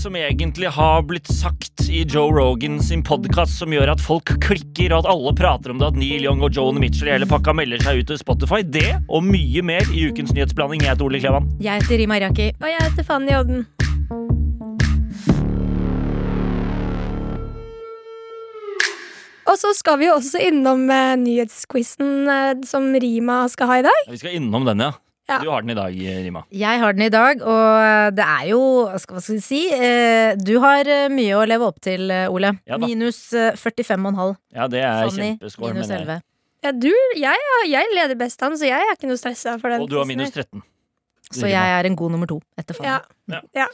Som 0.00 0.16
egentlig 0.16 0.68
har 0.68 1.02
blitt 1.02 1.28
sagt 1.28 1.82
i 1.90 2.02
Joe 2.08 2.32
Rogan 2.32 2.78
sin 2.82 3.02
podkast 3.04 3.58
som 3.58 3.72
gjør 3.74 3.90
at 3.92 4.00
folk 4.00 4.30
klikker, 4.40 4.94
og 4.94 5.02
at 5.02 5.08
alle 5.12 5.32
prater 5.36 5.74
om 5.74 5.80
det, 5.80 5.90
at 5.92 5.98
Neil 6.00 6.24
Young 6.24 6.40
og 6.46 6.56
Joan 6.56 6.78
Mitchell 6.80 7.10
i 7.10 7.12
hele 7.12 7.28
pakka 7.28 7.52
melder 7.56 7.82
seg 7.84 8.00
ut 8.00 8.08
til 8.08 8.20
Spotify? 8.20 8.62
Det 8.64 8.86
og 9.10 9.26
mye 9.26 9.60
mer 9.66 9.84
i 9.92 10.06
ukens 10.08 10.32
nyhetsblanding. 10.32 10.86
Jeg 10.86 10.94
heter 10.94 11.04
Ole 11.04 11.20
Klevan. 11.20 11.50
Jeg 11.60 11.82
heter 11.82 12.00
Rima 12.00 12.16
Raki. 12.22 12.48
Og 12.62 12.66
jeg 12.70 12.86
heter 12.86 13.08
Fanny 13.10 13.36
Odden. 13.36 13.66
Og 19.50 19.60
så 19.60 19.74
skal 19.76 20.00
vi 20.00 20.08
jo 20.08 20.16
også 20.16 20.40
innom 20.48 20.88
eh, 20.94 21.12
nyhetsquizen 21.20 22.10
eh, 22.30 22.50
som 22.64 22.88
Rima 23.04 23.42
skal 23.52 23.68
ha 23.68 23.80
i 23.82 23.86
dag. 23.90 24.02
Vi 24.08 24.22
skal 24.22 24.40
innom 24.40 24.64
den, 24.64 24.86
ja. 24.88 24.94
Ja. 25.30 25.38
Du 25.44 25.50
har 25.52 25.62
den 25.62 25.70
i 25.70 25.76
dag, 25.78 25.94
Rima. 26.26 26.42
Jeg 26.50 26.80
har 26.82 26.96
den 26.96 27.04
i 27.06 27.10
dag, 27.14 27.42
og 27.46 28.14
det 28.18 28.24
er 28.26 28.48
jo 28.50 28.62
skal, 28.98 29.16
Hva 29.16 29.22
skal 29.22 29.36
vi 29.36 29.44
si? 29.46 29.60
eh, 29.72 30.34
Du 30.40 30.56
har 30.64 30.88
eh, 30.90 31.06
mye 31.12 31.36
å 31.38 31.44
leve 31.46 31.68
opp 31.70 31.78
til, 31.86 32.10
eh, 32.10 32.26
Ole. 32.32 32.50
Ja. 32.66 32.78
Minus 32.82 33.20
eh, 33.32 33.52
45,5. 33.54 34.34
Ja, 34.58 34.66
det 34.72 34.82
er 34.82 35.06
kjempeskål. 35.14 35.70
minus 35.72 35.88
mener 35.88 36.00
jeg. 36.16 36.18
11. 36.18 36.26
Ja, 36.66 36.72
du, 36.76 36.90
jeg, 37.16 37.46
jeg 37.70 37.94
leder 37.96 38.18
best 38.20 38.42
an, 38.44 38.58
så 38.60 38.66
jeg 38.68 38.76
er 38.84 38.92
ikke 38.98 39.08
noe 39.08 39.16
stressa 39.22 39.54
for 39.62 39.72
den. 39.72 39.80
Og 39.86 39.88
du 39.88 39.96
har 39.96 40.04
minus 40.10 40.34
13. 40.34 40.60
Så 41.30 41.46
jeg 41.46 41.76
er 41.78 41.86
en 41.86 41.94
god 41.96 42.10
nummer 42.12 42.26
to 42.26 42.40
etter 42.58 42.74
Fanny. 42.74 42.98
Ja. 43.30 43.40
Ja, 43.54 43.66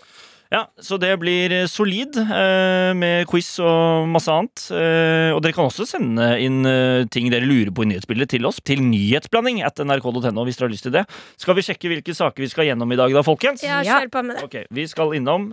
så 0.80 0.98
det 1.02 1.10
blir 1.20 1.52
eh, 1.52 1.66
solid 1.66 2.16
eh, 2.22 2.92
med 2.96 3.26
quiz 3.30 3.48
og 3.60 4.06
masse 4.12 4.30
annet. 4.30 4.66
Eh, 4.70 5.32
og 5.34 5.42
dere 5.42 5.52
kan 5.56 5.66
også 5.68 5.86
sende 5.88 6.28
inn 6.42 6.60
eh, 6.68 7.04
ting 7.12 7.30
dere 7.32 7.46
lurer 7.48 7.72
på 7.74 7.82
i 7.84 7.90
nyhetsbildet 7.90 8.30
til 8.36 8.46
oss. 8.48 8.60
Til 8.64 8.82
nyhetsblanding 8.84 9.62
at 9.66 9.82
nrk.no 9.82 10.46
hvis 10.46 10.56
dere 10.60 10.68
har 10.68 10.74
lyst 10.74 10.86
til 10.88 10.94
det. 10.96 11.04
Skal 11.36 11.58
vi 11.58 11.66
sjekke 11.66 11.90
hvilke 11.92 12.14
saker 12.16 12.46
vi 12.46 12.48
skal 12.52 12.70
gjennom 12.70 12.92
i 12.94 13.00
dag, 13.00 13.12
da, 13.16 13.22
folkens? 13.26 13.62
Ja, 13.66 13.82
Ja. 13.82 14.00
kjør 14.00 14.10
på 14.16 14.22
med 14.24 14.36
det. 14.36 14.44
Ok, 14.46 14.56
Vi 14.70 14.86
skal 14.86 15.14
innom 15.18 15.50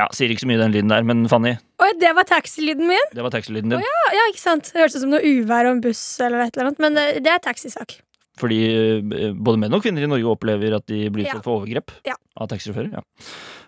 Ja, 0.00 0.06
Sier 0.16 0.32
ikke 0.32 0.46
så 0.46 0.48
mye 0.48 0.60
den 0.62 0.72
lyden 0.72 0.92
der, 0.92 1.04
men 1.04 1.26
Fanny, 1.28 1.56
Oi, 1.82 1.90
det 2.00 2.12
var 2.16 2.24
taxilyden 2.28 2.86
min. 2.88 3.10
det 3.12 3.24
var 3.24 3.32
taxilyden 3.34 3.74
din. 3.74 3.82
Ja, 3.84 4.04
ja, 4.16 4.28
ikke 4.32 4.40
sant? 4.40 4.70
Det 4.72 4.80
hørtes 4.80 4.96
ut 4.96 5.04
som 5.04 5.12
noe 5.12 5.20
uvær 5.20 5.68
og 5.68 5.74
en 5.76 5.82
buss 5.84 6.00
eller 6.24 6.46
et 6.46 6.56
eller 6.56 6.70
annet, 6.70 6.80
men 6.80 6.96
det 7.20 7.28
er 7.34 7.42
taxisak. 7.44 7.98
Fordi 8.40 8.60
eh, 8.96 9.32
både 9.36 9.60
menn 9.60 9.76
og 9.76 9.84
kvinner 9.84 10.06
i 10.06 10.10
Norge 10.10 10.30
opplever 10.32 10.76
at 10.78 10.86
de 10.88 11.02
blir 11.12 11.26
Ja. 11.26 11.34
utsatt 11.34 11.44
for 11.44 11.60
overgrep 11.60 11.92
Ja. 12.08 12.14
av 12.40 12.48
taxisjåfører. 12.48 12.92
Ja. 12.98 13.02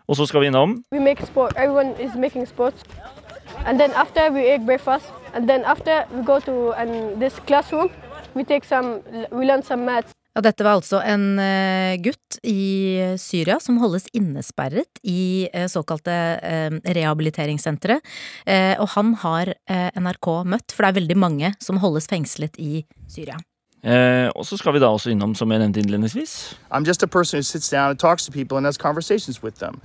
Og 0.08 0.16
så 0.16 0.26
skal 0.26 0.40
vi 0.42 0.48
innom 0.50 0.78
we 0.90 1.00
make 1.00 1.24
sport. 1.26 1.52
Everyone 1.56 1.94
is 2.00 2.14
making 2.16 2.46
sports, 2.46 2.82
and 3.66 3.78
then 3.78 3.92
after 3.92 4.30
we 4.32 4.46
eat 4.54 4.64
breakfast, 4.66 5.12
and 5.34 5.46
then 5.48 5.64
after 5.64 6.04
we 6.14 6.22
go 6.24 6.40
to 6.40 6.72
um, 6.80 7.18
this 7.20 7.38
classroom. 7.46 7.90
We 8.34 8.44
take 8.48 8.64
some. 8.64 9.02
We 9.30 9.44
learn 9.44 9.62
some 9.62 9.84
maths. 9.84 10.14
Ja, 10.34 10.40
dette 10.40 10.64
var 10.64 10.78
altså 10.78 11.02
en 11.04 11.38
eh, 11.38 11.98
gutt 12.00 12.38
i 12.48 12.96
Syria 13.20 13.58
som 13.60 13.76
holdes 13.82 14.06
innesperret 14.16 15.02
i 15.04 15.46
eh, 15.52 15.66
såkalte 15.68 16.14
eh, 16.40 16.70
rehabiliteringssentre. 16.96 17.98
Eh, 18.46 18.80
og 18.80 18.88
han 18.94 19.12
har 19.20 19.52
NRK 19.68 20.30
møtt, 20.48 20.72
for 20.72 20.86
det 20.86 20.88
er 20.94 21.00
veldig 21.02 21.18
mange 21.20 21.52
som 21.60 21.76
holdes 21.84 22.08
fengslet 22.08 22.56
i 22.56 22.86
Syria. 23.12 23.36
Eh, 23.84 24.28
Og 24.34 24.44
så 24.46 24.56
skal 24.58 24.72
vi 24.74 24.80
da 24.82 24.86
også 24.92 25.10
innom, 25.14 25.34
som 25.34 25.50
jeg 25.50 25.60
nevnte 25.62 25.80
innledningsvis 25.82 26.56
I'm 26.70 26.84
just 26.86 27.02
a 27.02 27.06
person 27.08 27.38
who 27.38 27.42
sits 27.42 27.68
down 27.70 27.90
and 27.90 27.98
talks 27.98 28.24
to 28.26 28.32
people 28.32 28.56
and 28.56 28.66
has 28.66 28.76
conversations 28.78 29.42
with 29.42 29.58
them. 29.58 29.80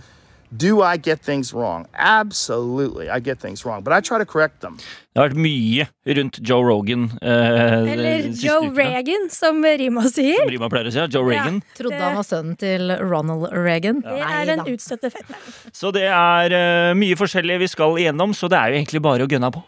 Do 0.49 0.81
I 0.81 0.95
get 0.95 1.19
things 1.19 1.53
wrong? 1.53 1.87
Absolutely, 1.93 3.09
I 3.09 3.19
get 3.19 3.37
things 3.37 3.65
wrong, 3.65 3.83
but 3.83 3.91
I 3.91 3.99
try 3.99 4.17
to 4.17 4.25
correct 4.25 4.61
them. 4.61 4.77
Det 5.11 5.19
har 5.19 5.27
vært 5.27 5.41
mye 5.43 5.87
rundt 6.15 6.39
Joe 6.39 6.63
Rogan. 6.63 7.09
Eh, 7.19 7.91
Eller 7.91 8.29
Joe 8.31 8.69
ukene. 8.69 8.77
Reagan, 8.77 9.27
som 9.29 9.59
Rima 9.61 10.05
sier. 10.07 10.39
Som 10.39 10.53
Rima 10.53 10.69
pleier 10.71 10.87
å 10.87 10.93
si. 10.95 11.01
ja, 11.01 11.07
Joe 11.11 11.33
Ja. 11.35 11.43
Trodde 11.75 11.99
han 11.99 12.15
var 12.15 12.23
sønnen 12.23 12.55
til 12.55 12.95
Ronald 13.01 13.49
Reagan. 13.51 13.99
Det 14.07 14.23
er 14.23 14.45
den 14.53 14.63
utstøtte 14.71 15.11
fetteren. 15.11 15.51
Så 15.75 15.91
det 15.91 16.07
er 16.07 16.55
eh, 16.55 16.93
mye 16.95 17.19
forskjellig 17.19 17.59
vi 17.65 17.67
skal 17.75 17.99
igjennom, 17.99 18.31
så 18.31 18.47
det 18.47 18.57
er 18.61 18.71
jo 18.71 18.79
egentlig 18.79 19.03
bare 19.03 19.27
å 19.27 19.31
gønne 19.35 19.51
på. 19.51 19.65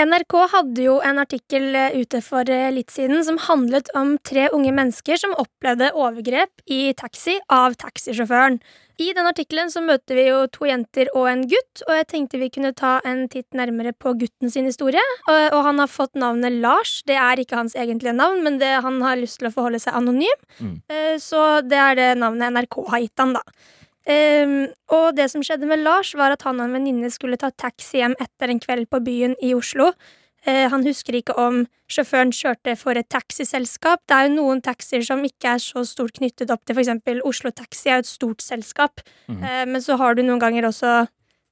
NRK 0.00 0.34
hadde 0.48 0.84
jo 0.86 0.94
en 1.04 1.18
artikkel 1.20 1.74
eh, 1.76 1.96
ute 2.00 2.22
for 2.24 2.48
eh, 2.48 2.70
litt 2.72 2.92
siden 2.94 3.20
som 3.26 3.36
handlet 3.50 3.90
om 3.98 4.14
tre 4.24 4.46
unge 4.56 4.72
mennesker 4.72 5.18
som 5.20 5.34
opplevde 5.36 5.90
overgrep 5.92 6.62
i 6.72 6.94
taxi 6.96 7.36
av 7.52 7.76
taxisjåføren. 7.80 8.56
I 9.00 9.10
den 9.16 9.28
artikkelen 9.28 9.68
så 9.72 9.82
møter 9.84 10.16
vi 10.16 10.24
jo 10.28 10.38
to 10.52 10.68
jenter 10.68 11.10
og 11.16 11.26
en 11.28 11.42
gutt, 11.48 11.82
og 11.86 11.92
jeg 11.98 12.06
tenkte 12.08 12.40
vi 12.40 12.48
kunne 12.52 12.72
ta 12.76 12.94
en 13.08 13.26
titt 13.32 13.56
nærmere 13.56 13.92
på 13.96 14.14
gutten 14.20 14.52
sin 14.52 14.68
historie. 14.68 15.04
Og, 15.26 15.40
og 15.56 15.64
han 15.68 15.80
har 15.80 15.92
fått 15.92 16.16
navnet 16.20 16.56
Lars. 16.64 17.00
Det 17.08 17.16
er 17.20 17.40
ikke 17.40 17.58
hans 17.60 17.76
egentlige 17.76 18.16
navn, 18.16 18.40
men 18.44 18.56
det, 18.60 18.72
han 18.84 19.00
har 19.04 19.20
lyst 19.20 19.40
til 19.40 19.50
å 19.50 19.54
forholde 19.54 19.80
seg 19.84 19.96
anonym. 20.00 20.46
Mm. 20.60 20.74
Eh, 20.88 21.14
Så 21.20 21.44
det 21.68 21.80
er 21.80 22.00
det 22.00 22.08
navnet 22.20 22.56
NRK 22.56 22.80
har 22.88 23.04
gitt 23.04 23.24
han, 23.24 23.36
da. 23.36 23.44
Ehm, 24.08 24.70
og 24.88 25.16
det 25.16 25.28
som 25.32 25.42
skjedde 25.44 25.68
med 25.68 25.82
Lars, 25.84 26.14
var 26.16 26.32
at 26.32 26.46
han 26.46 26.60
og 26.60 26.68
en 26.68 26.78
venninne 26.78 27.10
skulle 27.12 27.38
ta 27.40 27.50
taxi 27.50 28.00
hjem 28.00 28.16
etter 28.20 28.52
en 28.52 28.62
kveld 28.62 28.88
på 28.90 29.02
byen 29.04 29.36
i 29.44 29.52
Oslo. 29.56 29.92
Uh, 30.48 30.70
han 30.72 30.80
husker 30.86 31.18
ikke 31.18 31.34
om 31.36 31.66
sjåføren 31.92 32.30
kjørte 32.32 32.72
for 32.80 32.96
et 32.96 33.10
taxiselskap. 33.12 34.00
Det 34.08 34.16
er 34.16 34.28
jo 34.28 34.38
noen 34.38 34.62
taxier 34.64 35.04
som 35.04 35.20
ikke 35.26 35.52
er 35.52 35.60
så 35.60 35.82
stort 35.84 36.14
knyttet 36.16 36.48
opp 36.54 36.62
til 36.64 36.78
for 36.78 36.80
eksempel 36.80 37.20
Oslo 37.28 37.52
Taxi 37.52 37.90
er 37.90 37.98
jo 37.98 38.06
et 38.06 38.08
stort 38.08 38.44
selskap. 38.44 39.04
Mhm. 39.28 39.42
Uh, 39.44 39.64
men 39.68 39.84
så 39.84 39.98
har 40.00 40.16
du 40.16 40.22
noen 40.24 40.40
ganger 40.40 40.70
også 40.70 40.94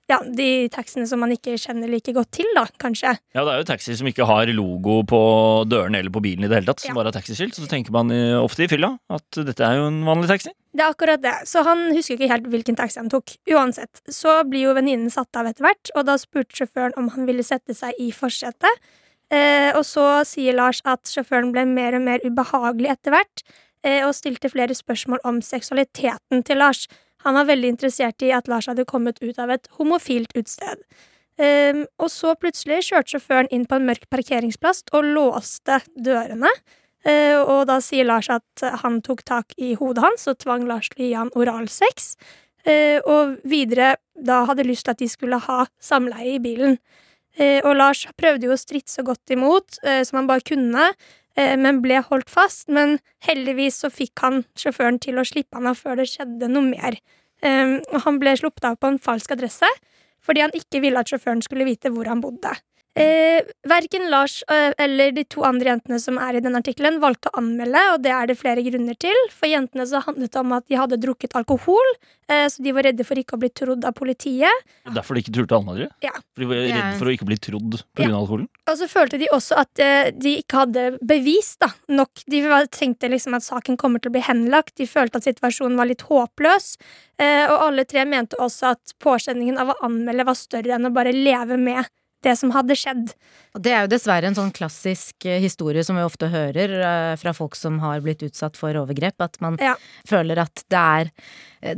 ja, 0.08 0.18
de 0.24 0.68
taxiene 0.72 1.06
som 1.06 1.20
man 1.20 1.32
ikke 1.34 1.56
kjenner 1.60 1.90
like 1.92 2.12
godt 2.16 2.30
til, 2.38 2.46
da, 2.56 2.62
kanskje. 2.80 3.12
Ja, 3.36 3.42
det 3.44 3.52
er 3.52 3.58
jo 3.60 3.66
taxier 3.68 3.96
som 3.98 4.08
ikke 4.08 4.24
har 4.28 4.48
logo 4.56 5.02
på 5.08 5.20
dørene 5.68 6.00
eller 6.00 6.10
på 6.14 6.22
bilen 6.24 6.46
i 6.46 6.48
det 6.48 6.60
hele 6.62 6.70
tatt, 6.70 6.80
som 6.80 6.94
Ja. 6.94 6.94
bare 6.96 7.10
har 7.12 7.18
taxiskilt. 7.20 7.54
Så 7.58 7.68
tenker 7.68 7.92
man 7.92 8.10
eh, 8.10 8.36
ofte 8.40 8.64
i 8.64 8.68
fylla 8.70 8.94
at 9.10 9.40
dette 9.44 9.60
er 9.60 9.76
jo 9.76 9.88
en 9.90 10.00
vanlig 10.08 10.28
taxi. 10.32 10.54
Det 10.72 10.84
er 10.84 10.92
akkurat 10.94 11.20
det. 11.20 11.34
Så 11.48 11.64
han 11.66 11.90
husker 11.92 12.16
ikke 12.16 12.30
helt 12.30 12.48
hvilken 12.48 12.76
taxi 12.76 13.00
han 13.00 13.10
tok. 13.12 13.36
Uansett. 13.50 14.00
Så 14.08 14.42
blir 14.48 14.68
jo 14.68 14.74
venninnen 14.74 15.10
satt 15.10 15.34
av 15.36 15.46
etter 15.50 15.66
hvert, 15.66 15.90
og 15.94 16.06
da 16.06 16.16
spurte 16.16 16.56
sjåføren 16.56 16.96
om 16.96 17.08
han 17.14 17.26
ville 17.28 17.42
sette 17.44 17.74
seg 17.76 17.92
i 17.98 18.10
forsetet. 18.12 18.80
Eh, 19.30 19.76
og 19.76 19.84
så 19.84 20.24
sier 20.24 20.54
Lars 20.56 20.80
at 20.88 21.04
sjåføren 21.04 21.52
ble 21.52 21.66
mer 21.68 21.98
og 21.98 22.00
mer 22.06 22.22
ubehagelig 22.24 22.94
etter 22.94 23.12
hvert, 23.12 23.42
eh, 23.84 24.00
og 24.06 24.14
stilte 24.16 24.48
flere 24.48 24.72
spørsmål 24.72 25.20
om 25.28 25.42
seksualiteten 25.44 26.44
til 26.48 26.56
Lars. 26.62 26.86
Han 27.26 27.38
var 27.38 27.48
veldig 27.48 27.74
interessert 27.74 28.22
i 28.22 28.32
at 28.34 28.48
Lars 28.50 28.68
hadde 28.70 28.86
kommet 28.88 29.20
ut 29.22 29.38
av 29.42 29.50
et 29.54 29.66
homofilt 29.78 30.34
utsted. 30.38 30.84
Um, 31.38 31.84
og 32.02 32.10
så 32.10 32.32
plutselig 32.34 32.80
kjørte 32.88 33.14
sjåføren 33.14 33.50
inn 33.54 33.66
på 33.70 33.78
en 33.78 33.86
mørk 33.86 34.08
parkeringsplass 34.10 34.82
og 34.90 35.06
låste 35.06 35.78
dørene. 35.94 36.50
Uh, 37.06 37.38
og 37.44 37.68
da 37.70 37.78
sier 37.82 38.08
Lars 38.08 38.26
at 38.32 38.64
han 38.82 38.98
tok 39.06 39.22
tak 39.26 39.54
i 39.54 39.76
hodet 39.78 40.02
hans 40.02 40.26
og 40.30 40.40
tvang 40.42 40.66
Lars 40.66 40.90
til 40.90 41.04
å 41.04 41.06
gi 41.06 41.14
han 41.14 41.34
oralsex. 41.38 42.14
Uh, 42.66 42.98
og 43.06 43.36
videre 43.46 43.94
da 44.18 44.42
hadde 44.48 44.66
lyst 44.66 44.88
til 44.88 44.96
at 44.96 45.02
de 45.02 45.10
skulle 45.10 45.38
ha 45.46 45.60
samleie 45.82 46.36
i 46.36 46.42
bilen. 46.42 46.78
Uh, 47.38 47.62
og 47.62 47.76
Lars 47.78 48.02
prøvde 48.18 48.48
jo 48.48 48.56
å 48.56 48.58
stritte 48.58 48.90
så 48.90 49.04
godt 49.06 49.30
imot 49.30 49.78
eh, 49.86 50.02
som 50.02 50.18
han 50.18 50.30
bare 50.30 50.42
kunne, 50.42 50.88
men 51.60 51.82
ble 51.84 52.00
holdt 52.06 52.30
fast. 52.32 52.66
Men 52.72 52.98
heldigvis 53.26 53.82
så 53.84 53.92
fikk 53.92 54.24
han 54.24 54.42
sjåføren 54.58 55.00
til 55.02 55.20
å 55.20 55.26
slippe 55.28 55.58
han 55.58 55.70
av 55.70 55.78
før 55.80 56.00
det 56.00 56.08
skjedde 56.12 56.50
noe 56.50 56.66
mer. 56.70 56.98
Eh, 57.42 57.76
og 57.92 58.00
han 58.06 58.18
ble 58.22 58.34
sluppet 58.38 58.66
av 58.66 58.78
på 58.80 58.90
en 58.90 59.02
falsk 59.02 59.36
adresse 59.36 59.68
fordi 60.24 60.42
han 60.42 60.54
ikke 60.56 60.80
ville 60.82 60.98
at 60.98 61.08
sjåføren 61.08 61.40
skulle 61.44 61.64
vite 61.68 61.92
hvor 61.94 62.08
han 62.10 62.20
bodde. 62.20 62.50
Eh, 62.98 63.44
verken 63.68 64.10
Lars 64.10 64.42
eh, 64.50 64.72
eller 64.78 65.12
de 65.12 65.22
to 65.30 65.44
andre 65.46 65.70
jentene 65.70 66.00
som 66.02 66.16
er 66.18 66.38
i 66.38 66.42
den 66.42 66.58
artikkelen, 66.58 66.98
valgte 67.02 67.30
å 67.30 67.38
anmelde, 67.38 67.82
og 67.94 68.02
det 68.02 68.10
er 68.10 68.26
det 68.26 68.34
flere 68.40 68.64
grunner 68.66 68.96
til. 68.98 69.18
For 69.30 69.46
jentene 69.46 69.86
så 69.86 70.00
handlet 70.02 70.32
det 70.34 70.40
om 70.40 70.54
at 70.56 70.66
de 70.66 70.78
hadde 70.80 70.98
drukket 71.04 71.36
alkohol, 71.38 71.92
eh, 72.26 72.48
så 72.50 72.64
de 72.64 72.72
var 72.74 72.88
redde 72.88 73.06
for 73.06 73.20
ikke 73.20 73.38
å 73.38 73.42
bli 73.44 73.52
trodd 73.54 73.86
av 73.86 73.94
politiet. 73.94 74.66
Derfor 74.96 75.14
de 75.14 75.22
ikke 75.22 75.36
turte 75.36 75.54
å 75.54 75.60
anmelde. 75.62 75.86
Ja. 76.02 76.14
For 76.16 76.42
de 76.42 76.48
var 76.50 76.64
redde 76.64 76.98
for 76.98 77.10
å 77.10 77.14
ikke 77.14 77.28
bli 77.28 77.38
trodd 77.48 77.76
pga. 77.78 78.08
Ja. 78.08 78.16
alkoholen. 78.18 78.48
Og 78.66 78.80
så 78.80 78.88
følte 78.90 79.20
de 79.22 79.30
også 79.36 79.60
at 79.62 79.84
eh, 79.84 80.10
de 80.10 80.34
ikke 80.40 80.64
hadde 80.64 80.88
bevis 80.98 81.52
da, 81.62 81.70
nok. 81.92 82.24
De 82.26 82.42
tenkte 82.74 83.12
liksom 83.12 83.38
at 83.38 83.46
saken 83.46 83.78
kommer 83.78 84.02
til 84.02 84.10
å 84.10 84.16
bli 84.16 84.24
henlagt. 84.26 84.74
De 84.80 84.88
følte 84.90 85.22
at 85.22 85.28
situasjonen 85.28 85.78
var 85.78 85.86
litt 85.86 86.02
håpløs. 86.08 86.74
Eh, 87.22 87.46
og 87.46 87.62
alle 87.68 87.86
tre 87.86 88.02
mente 88.10 88.38
også 88.42 88.74
at 88.74 88.98
påkjenningen 89.02 89.58
av 89.62 89.70
å 89.70 89.78
anmelde 89.86 90.26
var 90.26 90.38
større 90.38 90.74
enn 90.74 90.90
å 90.90 90.94
bare 90.94 91.14
leve 91.14 91.58
med 91.60 91.86
det 92.26 92.34
som 92.38 92.50
hadde 92.54 92.74
skjedd. 92.78 93.12
Og 93.54 93.62
Det 93.62 93.72
er 93.72 93.84
jo 93.84 93.90
dessverre 93.92 94.26
en 94.28 94.34
sånn 94.36 94.50
klassisk 94.54 95.26
eh, 95.28 95.38
historie 95.42 95.84
som 95.86 95.96
vi 95.98 96.02
ofte 96.06 96.28
hører 96.32 96.72
eh, 96.78 97.12
fra 97.20 97.32
folk 97.36 97.54
som 97.58 97.78
har 97.82 98.00
blitt 98.04 98.24
utsatt 98.26 98.56
for 98.58 98.74
overgrep, 98.74 99.14
at 99.22 99.38
man 99.44 99.58
Ja. 99.62 99.76
føler 100.08 100.38
at 100.42 100.64
det 100.68 100.78
er, 100.78 101.10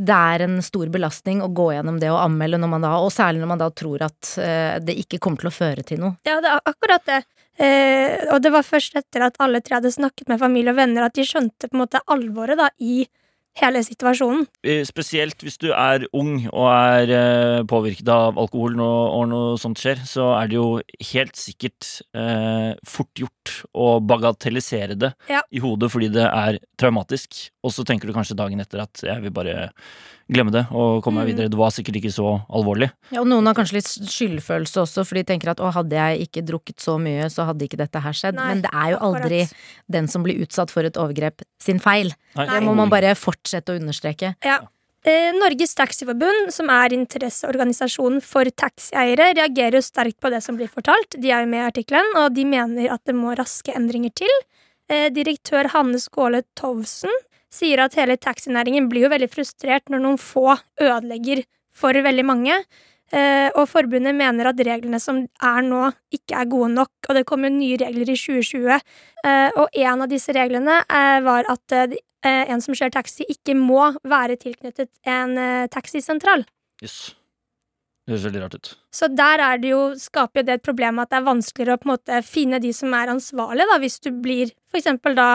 det 0.00 0.16
er 0.16 0.46
en 0.46 0.60
stor 0.64 0.86
belastning 0.92 1.42
å 1.44 1.50
gå 1.52 1.70
gjennom 1.76 2.00
det 2.00 2.08
å 2.12 2.20
anmelde, 2.22 2.58
når 2.62 2.72
man 2.76 2.86
da, 2.88 2.94
og 3.04 3.12
særlig 3.12 3.40
når 3.44 3.52
man 3.52 3.62
da 3.64 3.70
tror 3.70 4.02
at 4.08 4.34
eh, 4.38 4.78
det 4.80 4.96
ikke 5.04 5.20
kommer 5.20 5.44
til 5.44 5.52
å 5.52 5.56
føre 5.58 5.84
til 5.84 6.00
noe. 6.00 6.16
Ja, 6.26 6.40
det 6.40 6.50
er 6.54 6.60
akkurat 6.72 7.04
det. 7.06 7.20
Eh, 7.60 8.28
og 8.32 8.40
det 8.40 8.52
var 8.54 8.64
først 8.64 8.96
etter 8.96 9.26
at 9.26 9.36
alle 9.44 9.60
tre 9.60 9.76
hadde 9.76 9.92
snakket 9.92 10.28
med 10.32 10.40
familie 10.40 10.72
og 10.72 10.78
venner, 10.80 11.04
at 11.04 11.16
de 11.18 11.26
skjønte 11.28 11.68
på 11.68 11.76
en 11.76 11.82
måte 11.84 12.00
alvoret 12.08 12.56
da 12.60 12.70
i 12.80 13.02
hele 13.58 13.82
situasjonen. 13.84 14.46
Eh, 14.64 14.84
Spesielt 14.86 15.42
hvis 15.42 15.58
du 15.58 15.70
er 15.72 16.06
ung 16.16 16.46
og 16.52 16.68
er 16.70 17.12
eh, 17.14 17.62
påvirket 17.68 18.08
av 18.12 18.38
alkohol 18.40 18.76
når, 18.78 19.00
og 19.16 19.28
noe 19.32 19.58
sånt 19.60 19.80
skjer, 19.80 20.02
så 20.06 20.32
er 20.38 20.50
det 20.50 20.58
jo 20.60 20.68
helt 21.12 21.40
sikkert 21.40 21.90
eh, 22.14 22.72
fort 22.86 23.10
gjort 23.18 23.39
å 23.74 24.00
bagatellisere 24.04 24.96
det 24.98 25.12
Ja. 25.28 25.42
i 25.52 25.58
hodet 25.60 25.90
fordi 25.92 26.08
det 26.12 26.24
er 26.26 26.58
traumatisk, 26.78 27.50
og 27.64 27.70
så 27.72 27.84
tenker 27.84 28.06
du 28.06 28.12
kanskje 28.16 28.36
dagen 28.36 28.60
etter 28.60 28.82
at 28.82 29.02
jeg 29.02 29.22
vil 29.22 29.30
bare 29.30 29.70
glemme 30.30 30.52
det 30.54 30.66
og 30.70 31.02
komme 31.02 31.20
meg 31.24 31.26
Mm. 31.28 31.36
videre. 31.36 31.48
Det 31.50 31.58
var 31.58 31.70
sikkert 31.70 31.96
ikke 32.00 32.12
så 32.14 32.44
alvorlig. 32.48 32.90
Ja, 33.10 33.20
og 33.20 33.26
noen 33.26 33.46
har 33.46 33.54
kanskje 33.54 33.72
litt 33.80 33.90
skyldfølelse 33.90 34.78
også, 34.84 35.04
for 35.04 35.14
de 35.16 35.24
tenker 35.24 35.50
at 35.50 35.58
å, 35.58 35.72
hadde 35.72 35.90
jeg 35.98 36.28
ikke 36.28 36.44
drukket 36.46 36.76
så 36.78 36.98
mye, 37.02 37.26
så 37.30 37.44
hadde 37.46 37.66
ikke 37.66 37.76
dette 37.78 38.00
her 38.00 38.12
skjedd. 38.12 38.34
Nei, 38.34 38.46
Men 38.54 38.62
det 38.62 38.70
er 38.72 38.90
jo 38.92 38.96
akkurat. 38.98 39.22
aldri 39.24 39.52
den 39.90 40.06
som 40.08 40.22
blir 40.22 40.38
utsatt 40.40 40.70
for 40.70 40.82
et 40.84 40.94
overgrep 40.94 41.42
sin 41.60 41.78
feil. 41.80 42.12
Nei, 42.36 42.46
Det 42.46 42.62
må 42.62 42.74
man 42.76 42.88
bare 42.88 43.14
fortsette 43.16 43.74
å 43.74 43.80
understreke. 43.80 44.36
Ja. 44.44 44.60
Eh, 45.00 45.32
Norges 45.32 45.72
Taxiforbund, 45.74 46.50
som 46.52 46.68
er 46.68 46.92
interesseorganisasjonen 46.92 48.20
for 48.20 48.44
taxieiere, 48.52 49.30
reagerer 49.38 49.78
jo 49.78 49.84
sterkt 49.84 50.18
på 50.20 50.28
det 50.28 50.42
som 50.44 50.58
blir 50.58 50.68
fortalt. 50.68 51.16
De 51.16 51.30
er 51.32 51.46
jo 51.46 51.48
med 51.48 51.62
i 51.62 51.68
artikkelen, 51.70 52.10
og 52.20 52.34
de 52.36 52.44
mener 52.44 52.92
at 52.92 53.00
det 53.08 53.14
må 53.16 53.32
raske 53.38 53.72
endringer 53.72 54.12
til. 54.20 54.34
Eh, 54.92 55.08
direktør 55.08 55.70
Hanne 55.72 55.96
Skåle 56.02 56.42
Tovsen 56.58 57.14
sier 57.50 57.80
at 57.80 57.96
hele 57.96 58.18
taxinæringen 58.20 58.90
blir 58.90 59.06
jo 59.06 59.12
veldig 59.14 59.30
frustrert 59.32 59.88
når 59.88 60.04
noen 60.04 60.20
få 60.20 60.58
ødelegger 60.82 61.46
for 61.72 61.96
veldig 61.96 62.26
mange. 62.28 62.60
Eh, 63.10 63.48
og 63.56 63.70
forbundet 63.72 64.14
mener 64.14 64.52
at 64.52 64.60
reglene 64.68 65.00
som 65.00 65.24
er 65.24 65.64
nå, 65.64 65.88
ikke 66.12 66.44
er 66.44 66.52
gode 66.52 66.74
nok, 66.76 66.92
og 67.08 67.16
det 67.16 67.24
kommer 67.26 67.48
nye 67.48 67.80
regler 67.80 68.12
i 68.12 68.20
2020. 68.20 68.76
Eh, 69.24 69.48
og 69.56 69.80
en 69.80 70.04
av 70.04 70.12
disse 70.12 70.36
reglene 70.36 70.82
var 71.24 71.48
at 71.48 71.80
en 72.28 72.60
som 72.64 72.76
kjører 72.76 72.92
taxi, 72.98 73.24
ikke 73.32 73.54
må 73.56 73.92
være 74.04 74.36
tilknyttet 74.40 74.90
en 75.08 75.38
eh, 75.40 75.68
taxisentral. 75.72 76.44
Jøss. 76.82 77.14
Det 78.04 78.16
høres 78.16 78.26
veldig 78.26 78.42
rart 78.42 78.56
ut. 78.58 78.68
Så 78.96 79.08
der 79.12 79.42
er 79.44 79.60
det 79.62 79.70
jo, 79.70 79.80
skaper 80.00 80.42
jo 80.42 80.46
det 80.48 80.58
et 80.58 80.66
problem 80.66 80.98
at 80.98 81.12
det 81.12 81.20
er 81.20 81.28
vanskeligere 81.28 81.76
å 81.78 81.80
på 81.80 81.88
en 81.88 81.92
måte 81.92 82.20
finne 82.26 82.58
de 82.62 82.72
som 82.74 82.94
er 82.96 83.12
ansvarlige, 83.12 83.68
da, 83.70 83.78
hvis 83.82 84.00
du 84.02 84.10
blir 84.24 84.52
for 84.70 84.80
eksempel 84.80 85.14
da 85.18 85.28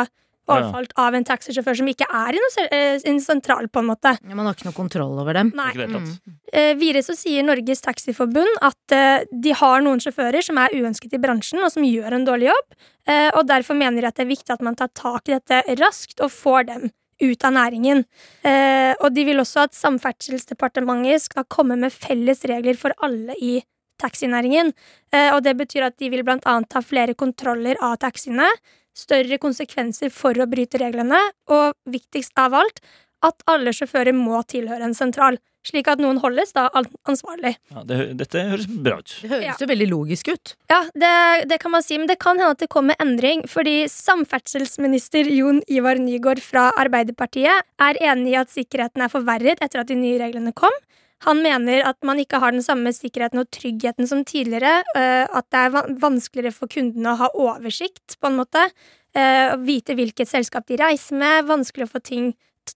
Ja, 0.46 0.58
ja. 0.62 0.82
av 1.02 1.16
en 1.18 1.26
taxisjåfør 1.26 1.80
som 1.80 1.88
ikke 1.90 2.06
er 2.06 2.38
i 2.38 2.42
eh, 2.68 3.00
en 3.10 3.22
sentral, 3.24 3.68
på 3.70 3.82
en 3.82 3.90
måte. 3.90 4.16
Ja, 4.22 4.36
man 4.38 4.46
har 4.46 4.58
ikke 4.58 4.68
noe 4.68 4.78
kontroll 4.78 5.16
over 5.22 5.38
dem. 5.38 5.52
Nei. 5.58 5.72
Mm. 5.74 6.12
Eh, 6.54 6.74
videre 6.78 7.02
så 7.06 7.16
sier 7.18 7.46
Norges 7.46 7.82
Taxiforbund 7.86 8.62
at 8.66 8.96
eh, 8.96 9.26
de 9.32 9.56
har 9.58 9.82
noen 9.86 10.04
sjåfører 10.04 10.46
som 10.46 10.60
er 10.62 10.76
uønsket 10.78 11.18
i 11.18 11.22
bransjen, 11.22 11.64
og 11.66 11.74
som 11.74 11.88
gjør 11.88 12.20
en 12.20 12.28
dårlig 12.28 12.52
jobb, 12.52 12.78
eh, 13.10 13.32
og 13.34 13.48
derfor 13.50 13.80
mener 13.80 14.06
de 14.06 14.12
at 14.12 14.20
det 14.20 14.28
er 14.28 14.34
viktig 14.36 14.54
at 14.54 14.66
man 14.66 14.78
tar 14.78 14.94
tak 14.94 15.30
i 15.30 15.38
dette 15.38 15.80
raskt 15.82 16.22
og 16.22 16.34
får 16.34 16.70
dem 16.70 16.90
ut 17.24 17.46
av 17.48 17.54
næringen. 17.56 18.04
Eh, 18.46 18.94
og 19.00 19.14
de 19.16 19.24
vil 19.28 19.40
også 19.42 19.66
at 19.66 19.78
Samferdselsdepartementet 19.78 21.30
skal 21.30 21.48
komme 21.52 21.78
med 21.80 21.94
felles 21.96 22.44
regler 22.50 22.78
for 22.80 22.96
alle 23.06 23.38
i 23.40 23.58
taxinæringen. 24.02 24.74
Eh, 25.14 25.32
og 25.34 25.44
det 25.46 25.56
betyr 25.58 25.88
at 25.88 25.98
de 26.02 26.12
vil 26.12 26.26
blant 26.28 26.46
annet 26.50 26.70
ta 26.72 26.84
flere 26.84 27.16
kontroller 27.18 27.80
av 27.84 27.98
taxiene, 28.04 28.50
større 28.96 29.38
konsekvenser 29.42 30.10
for 30.14 30.38
å 30.40 30.48
bryte 30.50 30.80
reglene, 30.82 31.20
og 31.52 31.76
viktigst 31.92 32.34
av 32.40 32.56
alt, 32.58 32.80
at 33.26 33.42
alle 33.50 33.72
sjåfører 33.74 34.14
må 34.16 34.40
tilhøre 34.48 34.86
en 34.86 34.94
sentral, 34.98 35.38
slik 35.66 35.88
at 35.90 35.98
noen 35.98 36.20
holdes 36.22 36.52
da 36.54 36.68
ansvarlig. 37.10 37.56
Ja, 37.74 37.82
det, 37.90 37.96
dette 38.20 38.44
høres 38.52 38.68
bra 38.70 39.00
ut. 39.02 39.16
Det 39.24 39.32
høres 39.32 39.46
Ja. 39.48 39.56
jo 39.60 39.66
veldig 39.72 39.88
logisk 39.90 40.28
ut. 40.30 40.52
Ja, 40.70 40.84
det, 40.94 41.48
det 41.50 41.58
kan 41.64 41.74
man 41.74 41.82
si, 41.82 41.98
men 41.98 42.06
det 42.08 42.20
kan 42.22 42.38
hende 42.38 42.52
at 42.54 42.62
det 42.62 42.70
kommer 42.70 42.94
endring, 43.02 43.42
fordi 43.50 43.88
samferdselsminister 43.90 45.26
Jon 45.32 45.64
Ivar 45.72 45.98
Nygård 45.98 46.42
fra 46.46 46.68
Arbeiderpartiet 46.78 47.66
er 47.82 47.98
enig 48.12 48.36
i 48.36 48.40
at 48.44 48.54
sikkerheten 48.54 49.02
er 49.02 49.10
forverret 49.10 49.62
etter 49.64 49.82
at 49.82 49.90
de 49.90 49.98
nye 49.98 50.20
reglene 50.22 50.54
kom. 50.54 50.74
Han 51.24 51.40
mener 51.42 51.86
at 51.88 51.98
man 52.04 52.20
ikke 52.20 52.42
har 52.44 52.52
den 52.52 52.64
samme 52.66 52.92
sikkerheten 52.94 53.40
og 53.40 53.50
tryggheten 53.56 54.08
som 54.10 54.26
tidligere, 54.28 54.84
øh, 54.98 55.26
at 55.26 55.48
det 55.52 55.62
er 55.62 55.96
vanskeligere 56.02 56.54
for 56.54 56.72
kundene 56.72 57.14
å 57.14 57.22
ha 57.24 57.32
oversikt, 57.34 58.20
på 58.20 58.32
en 58.32 58.40
måte, 58.44 58.70
Å 59.16 59.56
vite 59.64 59.94
hvilket 59.96 60.28
selskap 60.28 60.66
de 60.68 60.76
reiser 60.76 61.16
med, 61.16 61.46
vanskelig 61.48 61.86
å 61.86 61.92
få, 61.94 62.02
ting, 62.04 62.34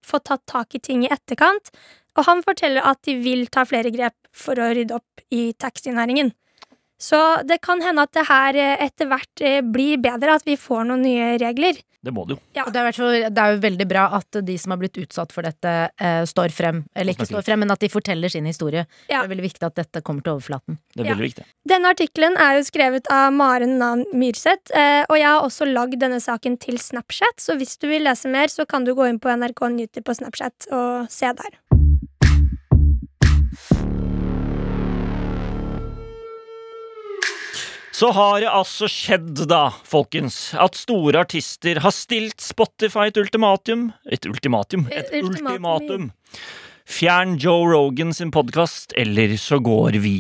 få 0.08 0.22
tatt 0.24 0.46
tak 0.48 0.78
i 0.78 0.80
ting 0.80 1.02
i 1.04 1.10
etterkant. 1.12 1.68
Og 2.16 2.24
han 2.30 2.40
forteller 2.46 2.80
at 2.88 3.02
de 3.04 3.18
vil 3.20 3.50
ta 3.52 3.66
flere 3.68 3.92
grep 3.92 4.16
for 4.32 4.56
å 4.56 4.70
rydde 4.72 4.96
opp 4.96 5.24
i 5.36 5.50
taxinæringen. 5.60 6.32
Så 7.00 7.20
det 7.48 7.62
kan 7.64 7.82
hende 7.82 8.04
at 8.04 8.12
det 8.12 8.26
her 8.28 8.56
eh, 8.60 8.86
etter 8.90 9.08
hvert 9.08 9.42
eh, 9.46 9.62
blir 9.64 9.98
bedre, 10.04 10.36
at 10.36 10.44
vi 10.48 10.58
får 10.60 10.84
noen 10.90 11.02
nye 11.06 11.38
regler. 11.40 11.80
Det 12.02 12.14
må 12.16 12.24
det 12.28 12.38
jo. 12.38 12.40
Ja. 12.56 12.64
Det 12.68 12.76
er, 12.80 12.80
i 12.80 12.88
hvert 12.88 12.96
fall- 13.00 13.26
det 13.36 13.42
er 13.44 13.54
jo 13.56 13.60
veldig 13.64 13.88
bra 13.90 14.04
at 14.16 14.38
de 14.48 14.54
som 14.58 14.72
har 14.72 14.80
blitt 14.80 14.96
utsatt 15.02 15.34
for 15.36 15.44
dette, 15.44 15.72
eh, 16.00 16.22
står 16.28 16.52
frem. 16.56 16.86
Eller 16.96 17.12
ikke 17.16 17.28
står 17.28 17.44
frem, 17.44 17.60
men 17.60 17.72
at 17.72 17.80
de 17.84 17.90
forteller 17.92 18.32
sin 18.32 18.46
historie. 18.48 18.86
Ja. 19.10 19.22
Det 19.22 19.26
er 19.28 19.34
veldig 19.36 19.48
viktig 19.50 19.68
at 19.68 19.76
dette 19.82 20.02
kommer 20.04 20.24
til 20.24 20.38
overflaten. 20.38 20.78
Det 20.96 21.06
er 21.06 21.10
Ja. 21.12 21.16
viktig. 21.16 21.44
Denne 21.68 21.92
artikkelen 21.92 22.38
er 22.40 22.56
jo 22.60 22.64
skrevet 22.68 23.08
av 23.12 23.34
Maren 23.34 23.78
Nan 23.80 24.06
Myrseth, 24.14 24.72
eh, 24.76 25.04
og 25.10 25.18
jeg 25.18 25.28
har 25.28 25.42
også 25.42 25.68
lagd 25.74 26.00
denne 26.00 26.20
saken 26.24 26.58
til 26.60 26.78
Snapchat, 26.78 27.36
så 27.40 27.56
hvis 27.60 27.78
du 27.80 27.88
vil 27.88 28.04
lese 28.04 28.28
mer, 28.32 28.48
så 28.48 28.66
kan 28.68 28.84
du 28.86 28.94
gå 28.96 29.08
inn 29.10 29.20
på 29.20 29.28
NRK 29.36 29.68
Nyheter 29.72 30.02
på 30.02 30.16
Snapchat 30.16 30.68
og 30.72 31.10
se 31.10 31.28
der. 31.32 31.79
Så 38.00 38.14
har 38.16 38.38
det 38.40 38.48
altså 38.48 38.88
skjedd, 38.88 39.42
da, 39.52 39.74
folkens, 39.84 40.54
at 40.56 40.78
store 40.80 41.20
artister 41.26 41.82
har 41.84 41.92
stilt 41.92 42.40
Spotify 42.40 43.10
et 43.10 43.20
ultimatum. 43.20 43.90
Et 44.08 44.28
ultimatum? 44.30 44.86
Et 44.88 45.12
ultimatum. 45.20 46.06
Fjern 46.88 47.36
Joe 47.44 47.68
Rogan 47.68 48.16
sin 48.16 48.32
podkast, 48.32 48.96
eller 48.96 49.36
så 49.36 49.60
går 49.60 50.00
vi. 50.00 50.16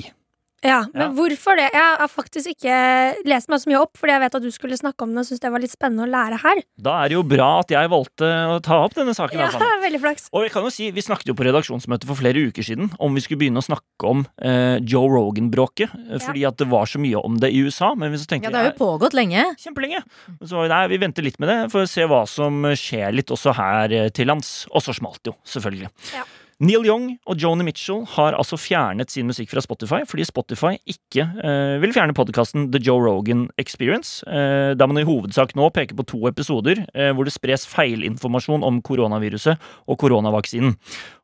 Ja, 0.63 0.81
men 0.94 1.01
Ja. 1.01 1.07
hvorfor 1.15 1.56
det? 1.56 1.69
Jeg 1.71 1.97
har 2.00 2.07
faktisk 2.11 2.47
ikke 2.51 3.25
lest 3.25 3.47
meg 3.50 3.59
så 3.61 3.69
mye 3.71 3.79
opp, 3.81 3.94
fordi 3.97 4.11
jeg 4.15 4.21
vet 4.25 4.35
at 4.35 4.44
du 4.44 4.50
skulle 4.51 4.77
snakke 4.79 5.03
om 5.06 5.13
det 5.15 5.21
og 5.23 5.25
syntes 5.29 5.39
det 5.44 5.51
var 5.53 5.63
litt 5.63 5.71
spennende 5.71 6.03
å 6.03 6.09
lære 6.11 6.39
her. 6.44 6.61
Da 6.79 6.95
er 7.03 7.09
det 7.09 7.15
jo 7.15 7.23
bra 7.23 7.50
at 7.61 7.71
jeg 7.71 7.89
valgte 7.89 8.27
å 8.56 8.57
ta 8.65 8.79
opp 8.83 8.94
denne 8.97 9.15
saken. 9.15 9.39
Ja, 9.39 9.50
da, 9.51 9.69
veldig 9.88 10.01
flaks. 10.03 10.27
Og 10.33 10.44
jeg 10.44 10.51
kan 10.51 10.63
jo 10.67 10.69
si, 10.73 10.89
Vi 10.91 11.01
snakket 11.06 11.31
jo 11.31 11.35
på 11.38 11.45
redaksjonsmøtet 11.47 12.07
for 12.09 12.15
flere 12.19 12.41
uker 12.50 12.63
siden 12.65 12.89
om 13.00 13.13
vi 13.15 13.21
skulle 13.21 13.39
begynne 13.44 13.61
å 13.61 13.65
snakke 13.67 14.09
om 14.09 14.25
eh, 14.41 14.79
Joe 14.83 15.07
Rogan-bråket. 15.13 15.89
Ja. 16.09 16.19
Fordi 16.23 16.45
at 16.50 16.57
det 16.59 16.67
var 16.71 16.85
så 16.89 17.00
mye 17.00 17.22
om 17.24 17.38
det 17.39 17.51
i 17.53 17.62
USA. 17.63 17.93
Men 17.95 18.17
så 18.17 18.25
tenkte 18.27 18.50
Ja, 18.50 18.55
det 18.55 18.63
har 18.63 18.72
jo 18.74 18.79
pågått 18.81 19.13
lenge. 19.17 19.45
Kjempelenge. 19.60 20.03
Så 20.43 20.67
nei, 20.67 20.81
vi 20.91 20.98
venter 21.01 21.24
litt 21.24 21.39
med 21.39 21.50
det 21.50 21.60
for 21.72 21.86
å 21.86 21.89
se 21.89 22.03
hva 22.10 22.25
som 22.27 22.63
skjer 22.75 23.13
litt 23.15 23.31
også 23.31 23.53
her 23.55 23.91
eh, 23.95 24.10
til 24.10 24.27
lands. 24.27 24.67
Og 24.74 24.84
så 24.84 24.93
smalt 24.98 25.22
det 25.24 25.31
jo, 25.34 25.38
selvfølgelig. 25.48 25.89
Ja. 26.15 26.25
Neil 26.60 26.84
Young 26.84 27.06
og 27.24 27.39
Joni 27.39 27.63
Mitchell 27.63 28.01
har 28.18 28.36
altså 28.36 28.58
fjernet 28.60 29.13
sin 29.13 29.30
musikk 29.30 29.54
fra 29.54 29.62
Spotify 29.63 30.01
fordi 30.08 30.25
Spotify 30.28 30.74
ikke 30.92 31.24
eh, 31.39 31.78
vil 31.80 31.94
fjerne 31.96 32.16
podkasten 32.18 32.66
The 32.74 32.82
Joe 32.84 33.00
Rogan 33.06 33.46
Experience. 33.62 34.25
Eh, 34.28 34.74
der 34.75 34.89
man 34.92 35.00
i 35.00 35.06
hovedsak 35.08 35.56
nå 35.56 35.70
peker 35.72 35.96
på 35.96 36.04
to 36.12 36.20
episoder 36.28 36.84
eh, 36.92 37.13
hvor 37.16 37.24
det 37.24 37.36
spres 37.38 37.63
feilinformasjon 37.72 38.68
om 38.68 38.82
koronaviruset 38.84 39.56
og 39.88 40.00
koronavaksinen. 40.04 40.75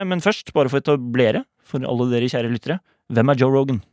Men 0.07 0.23
først, 0.23 0.55
bare 0.55 0.71
for 0.71 0.79
å 0.79 0.85
etablere 0.85 1.43
for 1.67 1.83
alle 1.83 2.07
dere 2.13 2.31
kjære 2.31 2.55
lyttere, 2.55 2.79
hvem 3.11 3.33
er 3.33 3.43
Joe 3.43 3.51
Rogan? 3.51 3.83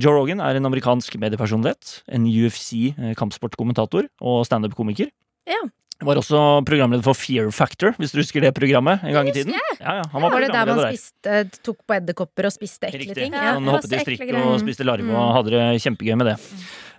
Joe 0.00 0.12
Rogan 0.18 0.44
er 0.44 0.60
en 0.60 0.68
amerikansk 0.68 1.16
mediepersonlighet, 1.22 2.02
en 2.12 2.28
UFC-kampsportkommentator 2.28 4.12
og 4.20 4.44
standup-komiker. 4.48 5.08
Ja. 5.48 5.64
Var 6.02 6.18
også 6.18 6.38
programleder 6.66 7.04
for 7.06 7.14
Fear 7.14 7.50
Factor, 7.54 7.92
hvis 8.00 8.10
du 8.14 8.18
husker 8.18 8.42
det 8.42 8.50
programmet 8.56 9.02
en 9.06 9.12
gang 9.14 9.28
i 9.30 9.34
tiden. 9.36 9.54
Ja, 9.78 9.98
ja, 10.00 10.02
han 10.12 10.22
var 10.24 10.30
Var 10.34 10.40
det 10.46 10.52
der 10.52 10.66
man 10.66 10.80
spiste, 10.88 11.62
tok 11.62 11.78
på 11.86 11.94
edderkopper 11.98 12.48
og 12.48 12.52
spiste 12.54 12.88
ekle 12.90 12.98
Riktig. 13.04 13.14
ting? 13.28 13.32
Ja. 13.36 13.52
Han 13.58 13.70
hoppet 13.70 13.92
i 13.94 14.00
strikk 14.02 14.24
og 14.34 14.58
spiste 14.62 14.84
larve 14.88 15.06
Mm. 15.06 15.14
og 15.14 15.34
hadde 15.38 15.50
det 15.54 15.82
kjempegøy 15.84 16.16
med 16.18 16.26
det. 16.32 16.36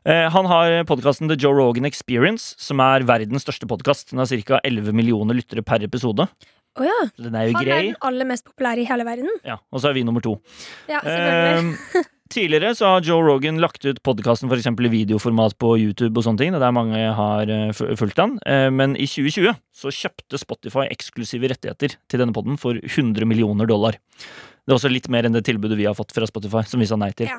Eh, 0.05 0.29
Han 0.29 0.45
har 0.45 0.83
podkasten 0.83 1.27
The 1.31 1.35
Joe 1.39 1.53
Rogan 1.55 1.85
Experience, 1.85 2.55
som 2.57 2.79
er 2.79 3.03
verdens 3.07 3.43
største 3.45 3.67
podkast. 3.67 4.09
Den 4.11 4.19
har 4.19 4.25
ca. 4.27 4.59
11 4.63 4.91
millioner 4.93 5.33
lyttere 5.35 5.63
per 5.63 5.83
episode. 5.83 6.27
Oh, 6.75 6.83
ja. 6.83 7.09
Den 7.21 7.35
er 7.35 7.47
jo 7.51 7.53
Han 7.59 7.67
er 7.67 7.81
den 7.91 7.95
aller 8.01 8.25
mest 8.25 8.45
populære 8.45 8.81
i 8.81 8.85
hele 8.89 9.05
verden. 9.05 9.29
Ja, 9.45 9.57
og 9.71 9.79
så 9.79 9.89
er 9.89 9.93
vi 9.93 10.03
nummer 10.03 10.21
to. 10.21 10.39
Ja, 10.89 10.99
selvfølgelig. 11.01 12.05
Tidligere 12.33 12.71
så 12.73 12.87
har 12.89 13.03
Joe 13.05 13.21
Rogan 13.21 13.59
lagt 13.61 13.83
ut 13.85 13.99
podkasten 14.05 14.49
f.eks. 14.49 14.65
i 14.71 14.89
videoformat 14.89 15.53
på 15.61 15.75
YouTube 15.77 16.17
og 16.17 16.25
sånne 16.25 16.41
ting. 16.41 16.55
Er 16.57 16.63
der 16.63 16.73
mange 16.73 16.97
har 17.13 17.51
eh, 17.53 17.69
fulgt 17.99 18.17
han. 18.17 18.39
Eh, 18.49 18.69
men 18.73 18.95
i 18.97 19.05
2020 19.05 19.53
så 19.83 19.91
kjøpte 19.93 20.39
Spotify 20.41 20.87
eksklusive 20.89 21.51
rettigheter 21.53 21.93
til 22.09 22.23
denne 22.23 22.33
podden 22.33 22.57
for 22.61 22.79
100 22.81 23.27
millioner 23.29 23.69
dollar. 23.69 23.99
Det 24.63 24.71
er 24.71 24.77
også 24.79 24.89
litt 24.89 25.09
mer 25.13 25.27
enn 25.27 25.35
det 25.35 25.43
tilbudet 25.45 25.77
vi 25.77 25.85
har 25.85 25.93
fått 25.97 26.15
fra 26.15 26.25
Spotify, 26.25 26.63
som 26.65 26.81
vi 26.81 26.87
sa 26.89 26.97
nei 26.97 27.11
til. 27.13 27.29
Ja. 27.29 27.37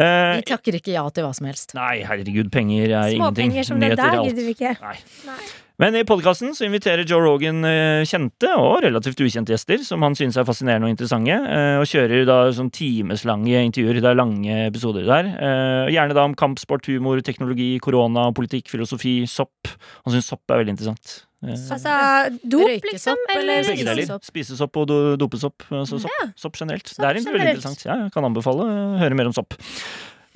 Eh, 0.00 0.34
Vi 0.40 0.48
takker 0.50 0.80
ikke 0.80 0.94
ja 0.96 1.04
til 1.12 1.26
hva 1.28 1.32
som 1.36 1.46
helst. 1.46 1.76
nei, 1.78 2.00
herregud, 2.08 2.50
penger 2.50 2.88
er 2.88 3.14
ingenting. 3.14 3.52
Småpenger 3.54 3.70
som 3.70 3.82
det 3.82 3.92
er 3.92 3.98
der 4.02 4.22
gidder 4.24 4.46
vi 4.48 4.54
ikke. 4.56 4.74
Nei. 4.82 4.96
Nei. 5.28 5.42
Men 5.78 5.94
i 5.94 6.00
podkasten 6.02 6.50
inviterer 6.66 7.04
Joe 7.06 7.20
Rogan 7.22 7.60
eh, 7.62 8.00
kjente 8.10 8.48
og 8.58 8.80
relativt 8.82 9.20
ukjente 9.22 9.52
gjester 9.54 9.84
som 9.86 10.02
han 10.02 10.16
synes 10.18 10.34
er 10.40 10.46
fascinerende 10.48 10.88
og 10.88 10.90
interessante, 10.90 11.36
eh, 11.38 11.76
og 11.78 11.86
kjører 11.86 12.24
da 12.26 12.38
sånn 12.56 12.72
timeslange 12.74 13.60
intervjuer. 13.68 14.00
Det 14.02 14.10
er 14.10 14.18
lange 14.18 14.56
episoder 14.66 15.06
der. 15.06 15.28
Eh, 15.38 15.92
Gjerne 15.94 16.16
da 16.18 16.24
om 16.26 16.34
kampsport, 16.34 16.88
humor, 16.90 17.22
teknologi, 17.22 17.70
korona, 17.84 18.26
politikk, 18.34 18.66
filosofi, 18.74 19.20
sopp. 19.30 19.70
Han 20.02 20.16
syns 20.16 20.32
sopp 20.34 20.50
er 20.50 20.64
veldig 20.64 20.74
interessant. 20.74 21.14
Altså 21.46 21.94
dop, 22.42 22.66
liksom? 22.90 23.20
Eller 23.36 23.62
spisesopp. 23.70 24.26
Spisesopp 24.26 24.80
og 24.82 24.88
do- 24.90 25.16
dopesopp. 25.22 25.62
Altså 25.70 26.00
sopp, 26.02 26.34
sopp 26.42 26.58
generelt. 26.58 26.90
det 26.90 27.06
er 27.06 27.22
veldig 27.22 27.52
interessant. 27.54 27.86
Ja, 27.86 28.00
jeg 28.02 28.16
kan 28.18 28.26
anbefale 28.26 28.66
å 28.66 28.98
høre 28.98 29.14
mer 29.14 29.30
om 29.30 29.36
sopp. 29.38 29.54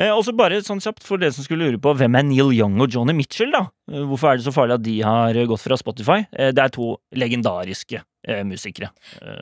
Eh, 0.01 0.09
også 0.11 0.33
bare 0.37 0.63
sånn 0.65 0.81
kjapt 0.81 1.03
for 1.05 1.21
dere 1.21 1.35
som 1.37 1.45
skulle 1.45 1.67
lure 1.69 1.79
på 1.83 1.93
hvem 1.99 2.17
er 2.17 2.25
Neil 2.25 2.53
Young 2.57 2.79
og 2.81 2.89
Johnny 2.95 3.13
Mitchell, 3.17 3.51
da? 3.53 3.67
Eh, 3.93 4.01
hvorfor 4.09 4.33
er 4.33 4.41
det 4.41 4.47
så 4.47 4.55
farlig 4.55 4.79
at 4.79 4.83
de 4.87 4.95
har 5.05 5.37
gått 5.51 5.61
fra 5.67 5.77
Spotify? 5.77 6.23
Eh, 6.33 6.51
det 6.57 6.65
er 6.65 6.73
to 6.73 6.95
legendariske 7.15 8.01
musikere. 8.47 8.87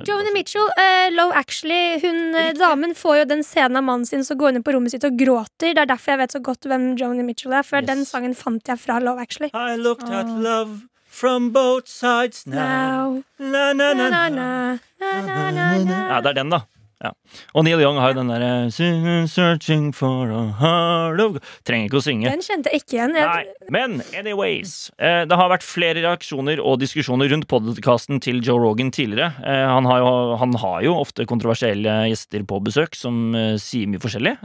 Joni 0.09 0.31
Mitchell, 0.33 0.65
eh, 0.81 1.11
Love 1.13 1.35
Actually, 1.37 1.99
hun 2.01 2.35
eh, 2.35 2.55
damen 2.57 2.95
får 2.97 3.19
jo 3.19 3.25
den 3.29 3.43
scenen 3.45 3.77
av 3.77 3.85
mannen 3.85 4.07
sin 4.09 4.25
som 4.25 4.39
går 4.41 4.55
inn 4.57 4.63
på 4.65 4.73
rommet 4.73 4.95
sitt 4.95 5.05
og 5.05 5.19
gråter. 5.21 5.75
Det 5.77 5.83
er 5.85 5.91
derfor 5.91 6.15
jeg 6.15 6.21
vet 6.23 6.33
så 6.33 6.41
godt 6.43 6.65
hvem 6.71 6.87
Joni 6.97 7.23
Mitchell 7.27 7.53
er, 7.53 7.63
for 7.63 7.83
Yes. 7.83 7.91
den 7.93 8.05
sangen 8.09 8.35
fant 8.35 8.65
jeg 8.67 8.81
fra 8.81 8.97
Love 8.99 9.21
Actually. 9.21 9.51
I 9.53 9.77
looked 9.77 10.09
at 10.09 10.27
love 10.27 10.87
from 11.05 11.51
both 11.53 11.89
sides 11.89 12.47
now. 12.47 12.57
Now, 12.57 13.21
na, 13.39 13.73
na, 13.75 13.93
na, 13.93 14.09
na. 14.09 14.29
na, 14.31 14.79
na, 14.99 15.21
na, 15.29 15.51
na, 15.51 15.85
na. 15.85 16.09
Ja, 16.15 16.21
det 16.25 16.31
er 16.31 16.41
den, 16.41 16.51
da. 16.57 16.63
Ja. 17.01 17.13
Og 17.57 17.65
Neil 17.65 17.81
Young 17.81 17.97
har 18.01 18.13
jo 18.13 18.19
den 18.21 18.29
derre 18.29 19.29
Searching 19.31 19.89
for 19.97 20.29
a 20.29 20.43
heart 20.59 21.23
of 21.25 21.39
Trenger 21.65 21.89
ikke 21.89 22.01
å 22.01 22.05
synge. 22.05 22.29
Den 22.29 22.45
kjente 22.45 22.73
jeg 22.73 22.83
ikke 22.83 22.99
igjen. 22.99 23.17
Jeg, 23.17 23.31
Nei, 23.31 23.71
men 23.73 23.97
anyways. 24.19 24.75
Eh, 25.01 25.23
det 25.29 25.39
har 25.41 25.49
vært 25.53 25.65
flere 25.65 26.03
reaksjoner 26.05 26.61
og 26.61 26.81
diskusjoner 26.83 27.33
rundt 27.33 27.49
podkasten 27.51 28.21
til 28.21 28.43
Joe 28.45 28.61
Rogan 28.61 28.93
tidligere. 28.93 29.33
Eh, 29.41 29.65
han, 29.71 29.89
har 29.89 30.05
jo, 30.05 30.13
han 30.43 30.55
har 30.61 30.85
jo 30.85 30.99
ofte 31.01 31.29
kontroversielle 31.31 31.97
gjester 32.13 32.45
på 32.49 32.61
besøk 32.69 32.99
som 32.99 33.33
eh, 33.39 33.57
sier 33.61 33.89
mye 33.91 34.03
forskjellig. 34.03 34.37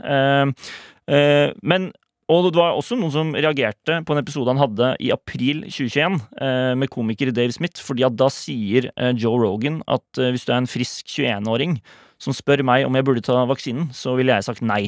Men 1.05 1.91
og 2.31 2.47
det 2.49 2.57
var 2.57 2.73
også 2.73 2.97
noen 2.97 3.13
som 3.13 3.35
reagerte 3.37 3.99
på 4.01 4.15
en 4.15 4.21
episode 4.21 4.49
han 4.49 4.61
hadde 4.61 4.93
i 5.03 5.11
april 5.13 5.61
2021 5.67 6.15
eh, 6.41 6.71
med 6.81 6.89
komiker 6.93 7.29
Dave 7.35 7.53
Smith, 7.53 7.83
fordi 7.85 8.05
at 8.07 8.15
da 8.17 8.31
sier 8.33 8.89
eh, 8.95 9.11
Joe 9.13 9.37
Rogan 9.43 9.83
at 9.85 10.17
eh, 10.17 10.31
hvis 10.33 10.47
du 10.47 10.53
er 10.53 10.63
en 10.63 10.69
frisk 10.69 11.05
21-åring 11.05 11.77
som 12.21 12.35
spør 12.35 12.63
meg 12.65 12.85
om 12.87 12.95
jeg 12.95 13.05
burde 13.07 13.23
ta 13.25 13.41
vaksinen, 13.49 13.89
så 13.95 14.15
ville 14.17 14.35
jeg 14.35 14.47
sagt 14.47 14.63
nei. 14.65 14.87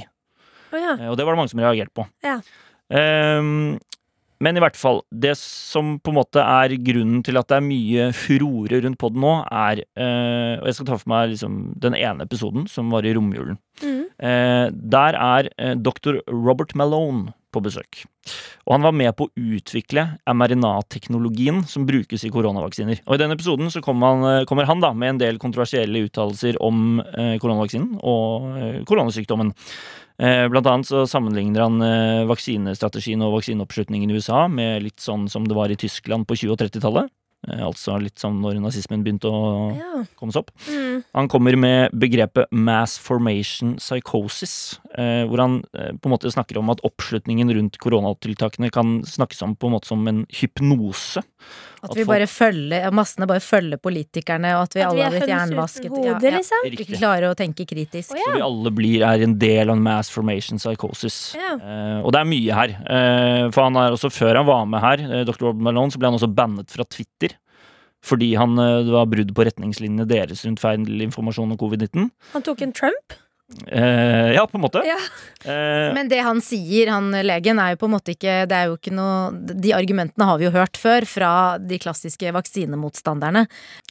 Oh, 0.72 0.80
ja. 0.80 0.96
Eh, 0.98 1.10
Og 1.12 1.18
det 1.18 1.26
var 1.28 1.36
det 1.36 1.42
mange 1.42 1.54
som 1.54 1.62
reagerte 1.64 1.96
på. 1.96 2.08
Ja. 2.26 2.40
Um, 2.88 3.78
men 4.44 4.58
i 4.58 4.62
hvert 4.62 4.78
fall, 4.78 5.02
det 5.10 5.34
som 5.40 5.96
på 5.98 6.12
en 6.14 6.20
måte 6.20 6.44
er 6.44 6.76
grunnen 6.86 7.24
til 7.26 7.40
at 7.40 7.48
det 7.50 7.58
er 7.58 7.66
mye 7.66 8.10
furore 8.16 8.82
rundt 8.84 9.00
podden 9.02 9.24
nå, 9.24 9.34
er 9.50 9.82
uh, 9.98 10.62
Og 10.62 10.68
jeg 10.70 10.78
skal 10.78 10.90
ta 10.92 11.00
for 11.02 11.12
meg 11.12 11.32
liksom 11.34 11.56
den 11.82 11.98
ene 11.98 12.28
episoden 12.28 12.68
som 12.70 12.94
var 12.94 13.08
i 13.08 13.16
romjulen. 13.18 13.58
Mm. 13.82 14.04
Uh, 14.22 14.68
der 14.94 15.18
er 15.18 15.50
uh, 15.58 15.74
dr. 15.74 16.22
Robert 16.30 16.76
Malone 16.78 17.34
på 17.58 17.66
besøk. 17.66 18.06
Og 18.68 18.76
han 18.76 18.86
var 18.86 18.96
med 18.96 19.14
på 19.18 19.28
å 19.28 19.46
utvikle 19.58 20.06
mRNA-teknologien 20.28 21.64
som 21.70 21.88
brukes 21.88 22.26
i 22.28 22.32
koronavaksiner. 22.34 23.04
Og 23.08 23.16
i 23.16 23.22
denne 23.22 23.38
episoden 23.38 23.72
så 23.74 23.82
kommer 23.84 24.14
han, 24.14 24.26
eh, 24.32 24.46
kommer 24.46 24.68
han 24.70 24.84
da 24.84 24.94
med 24.94 25.16
en 25.16 25.22
del 25.24 25.40
kontroversielle 25.42 26.06
uttalelser 26.08 26.60
om 26.62 27.00
eh, 27.00 27.38
koronavaksinen 27.40 28.00
og 28.04 28.58
eh, 28.58 28.84
koronasykdommen. 28.88 29.56
Blant 30.18 30.66
annet 30.66 30.88
så 30.90 31.04
sammenligner 31.06 31.62
han 31.62 32.26
vaksinestrategien 32.26 33.22
og 33.22 33.36
vaksineoppslutningen 33.36 34.10
i 34.10 34.16
USA 34.18 34.48
med 34.50 34.82
litt 34.82 34.98
sånn 34.98 35.28
som 35.30 35.46
det 35.46 35.54
var 35.54 35.70
i 35.70 35.78
Tyskland 35.78 36.26
på 36.26 36.34
20- 36.34 36.56
og 36.56 36.58
30-tallet. 36.64 37.12
Eh, 37.46 37.62
Altså 37.62 38.00
litt 38.02 38.18
sånn 38.18 38.40
når 38.42 38.58
nazismen 38.64 39.04
begynte 39.06 39.30
å 39.30 39.76
Ja. 39.78 40.04
komme 40.18 40.34
seg 40.34 40.42
opp. 40.42 40.52
Mm. 40.68 41.04
Han 41.14 41.28
kommer 41.30 41.56
med 41.56 41.92
begrepet 41.94 42.48
mass 42.52 42.98
formation 42.98 43.76
psychosis, 43.78 44.80
eh, 44.98 45.24
hvor 45.30 45.38
han 45.44 45.64
eh, 45.78 45.92
på 45.94 46.06
en 46.10 46.16
måte 46.18 46.32
snakker 46.34 46.58
om 46.58 46.70
at 46.74 46.82
oppslutningen 46.84 47.54
rundt 47.54 47.78
koronatiltakene 47.78 48.72
kan 48.72 49.02
snakkes 49.04 49.42
om 49.44 49.56
på 49.56 49.68
en 49.68 49.74
måte 49.78 49.86
som 49.92 50.08
en 50.08 50.26
hypnose. 50.34 51.22
At 51.78 51.92
At 51.92 51.96
vi 51.96 52.04
folk- 52.04 52.10
bare 52.10 52.28
følger, 52.28 52.92
massene 52.92 53.28
bare 53.30 53.40
følger 53.44 53.78
politikerne, 53.78 54.56
og 54.58 54.64
at 54.64 54.74
vi 54.74 54.82
At 54.82 54.94
vi 54.96 55.00
alle 55.00 55.00
er 55.00 55.04
har 55.04 55.12
blitt 55.20 55.30
jernvasket. 55.30 55.84
ja, 55.92 56.14
hode, 56.14 56.32
liksom? 56.34 56.66
Ikke 56.72 56.98
klarer 56.98 57.28
å 57.30 57.36
tenke 57.38 57.66
kritisk. 57.70 58.12
Oh, 58.12 58.18
ja. 58.18 58.24
Så 58.26 58.34
vi 58.34 58.42
alle 58.42 58.72
blir, 58.72 59.02
er 59.06 59.24
en 59.24 59.38
del 59.38 59.70
av 59.70 59.78
mass 59.78 60.10
formation 60.10 60.58
psychosis. 60.58 61.36
Ja. 61.38 61.54
Eh, 61.56 62.02
og 62.04 62.12
det 62.14 62.20
er 62.22 62.26
mye 62.26 62.54
her. 62.58 62.70
Eh, 62.90 63.52
for 63.52 63.64
han 63.70 63.76
er 63.78 63.92
også, 63.94 64.10
før 64.10 64.36
han 64.42 64.46
var 64.50 64.66
med 64.66 64.82
her, 64.82 64.98
eh, 65.20 65.24
Dr. 65.24 65.46
Robert 65.52 65.62
Malone, 65.70 65.92
så 65.92 66.00
ble 66.00 66.10
han 66.10 66.18
også 66.18 66.34
bannet 66.34 66.70
fra 66.74 66.84
Twitter. 66.84 67.38
Fordi 68.04 68.36
han, 68.38 68.58
eh, 68.58 68.84
det 68.84 68.92
var 68.94 69.06
brudd 69.06 69.34
på 69.34 69.46
retningslinjene 69.46 70.08
deres 70.08 70.46
rundt 70.46 70.60
feil 70.60 70.86
informasjon 71.02 71.52
om 71.52 71.58
covid-19. 71.58 72.10
Han 72.34 72.42
tok 72.42 72.62
en 72.62 72.72
Trump. 72.74 73.14
Eh, 73.68 74.34
ja, 74.36 74.44
på 74.48 74.58
en 74.58 74.62
måte. 74.66 74.82
Ja. 74.84 74.98
Eh, 75.48 75.94
Men 75.96 76.10
det 76.12 76.20
han 76.20 76.42
sier, 76.44 76.90
han 76.92 77.14
legen, 77.24 77.60
er 77.64 77.74
jo 77.74 77.80
på 77.80 77.88
en 77.88 77.94
måte 77.94 78.12
ikke 78.12 78.34
Det 78.50 78.56
er 78.58 78.66
jo 78.68 78.76
ikke 78.76 78.92
noe 78.92 79.30
De 79.56 79.72
argumentene 79.72 80.26
har 80.28 80.42
vi 80.42 80.48
jo 80.50 80.52
hørt 80.52 80.76
før 80.76 81.06
fra 81.08 81.30
de 81.62 81.80
klassiske 81.80 82.34
vaksinemotstanderne. 82.36 83.46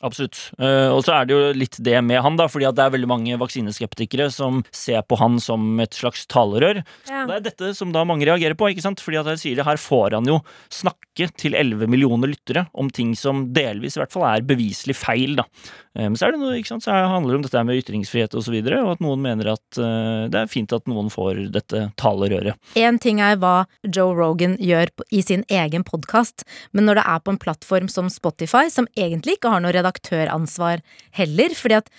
Absolutt. 0.05 0.51
Eh, 0.61 0.91
og 0.93 1.01
så 1.07 1.15
er 1.17 1.29
det 1.31 1.37
jo 1.37 1.55
litt 1.57 1.79
det 1.81 1.97
med 2.05 2.21
han, 2.21 2.37
da, 2.37 2.51
fordi 2.53 2.69
at 2.69 2.77
det 2.77 2.85
er 2.85 2.93
veldig 2.99 3.09
mange 3.09 3.39
vaksineskeptikere 3.41 4.29
som 4.35 4.61
ser 4.77 5.01
på 5.09 5.17
han 5.23 5.41
som 5.41 5.81
et 5.81 5.97
slags 5.97 6.27
talerør. 6.29 6.83
Ja. 7.09 7.25
Det 7.31 7.39
er 7.39 7.47
dette 7.49 7.73
som 7.79 7.95
da 7.97 8.05
mange 8.05 8.29
reagerer 8.29 8.59
på, 8.59 8.69
ikke 8.75 8.85
sant? 8.85 9.01
Fordi 9.01 9.23
at 9.23 9.33
jeg 9.33 9.43
sier 9.43 9.57
det, 9.63 9.67
her 9.69 9.81
får 9.81 10.19
han 10.19 10.29
jo 10.29 10.43
snakke 10.69 11.31
til 11.41 11.57
11 11.57 11.89
millioner 11.89 12.29
lyttere 12.29 12.67
om 12.77 12.91
ting 12.93 13.15
som 13.17 13.47
delvis 13.57 13.97
i 13.97 14.03
hvert 14.03 14.13
fall 14.13 14.29
er 14.29 14.45
beviselig 14.45 14.99
feil, 15.01 15.39
da. 15.41 15.49
Eh, 15.97 16.11
Men 16.11 16.21
så 16.21 16.29
er 16.29 16.37
det 16.37 16.43
noe, 16.45 16.59
ikke 16.61 16.75
sant, 16.75 16.85
så 16.85 16.93
handler 16.93 17.33
det 17.33 17.41
om 17.41 17.49
dette 17.49 17.65
med 17.65 17.81
ytringsfrihet 17.81 18.37
og 18.37 18.45
så 18.45 18.53
videre, 18.53 18.85
og 18.85 18.97
at 18.99 19.05
noen 19.05 19.23
mener 19.25 19.46
at 19.55 19.81
eh, 19.81 20.27
det 20.33 20.43
er 20.43 20.51
fint 20.51 20.75
at 20.77 20.87
noen 20.91 21.11
får 21.13 21.45
dette 21.55 21.87
talerøret. 22.01 22.59
Én 22.79 23.01
ting 23.03 23.21
er 23.25 23.39
hva 23.41 23.67
Joe 23.87 24.15
Rogan 24.17 24.57
gjør 24.63 24.93
i 25.15 25.23
sin 25.23 25.45
egen 25.53 25.87
podkast, 25.87 26.47
men 26.73 26.89
når 26.89 27.01
det 27.01 27.07
er 27.15 27.25
på 27.25 27.35
en 27.35 27.41
plattform 27.43 27.91
som 27.93 28.11
Spotify, 28.13 28.67
som 28.73 28.89
egentlig 28.97 29.39
ikke 29.39 29.53
har 29.55 29.65
noe 29.65 29.75
redaktøransvar 29.77 30.85
heller, 31.19 31.57
fordi 31.57 31.83
at 31.83 31.93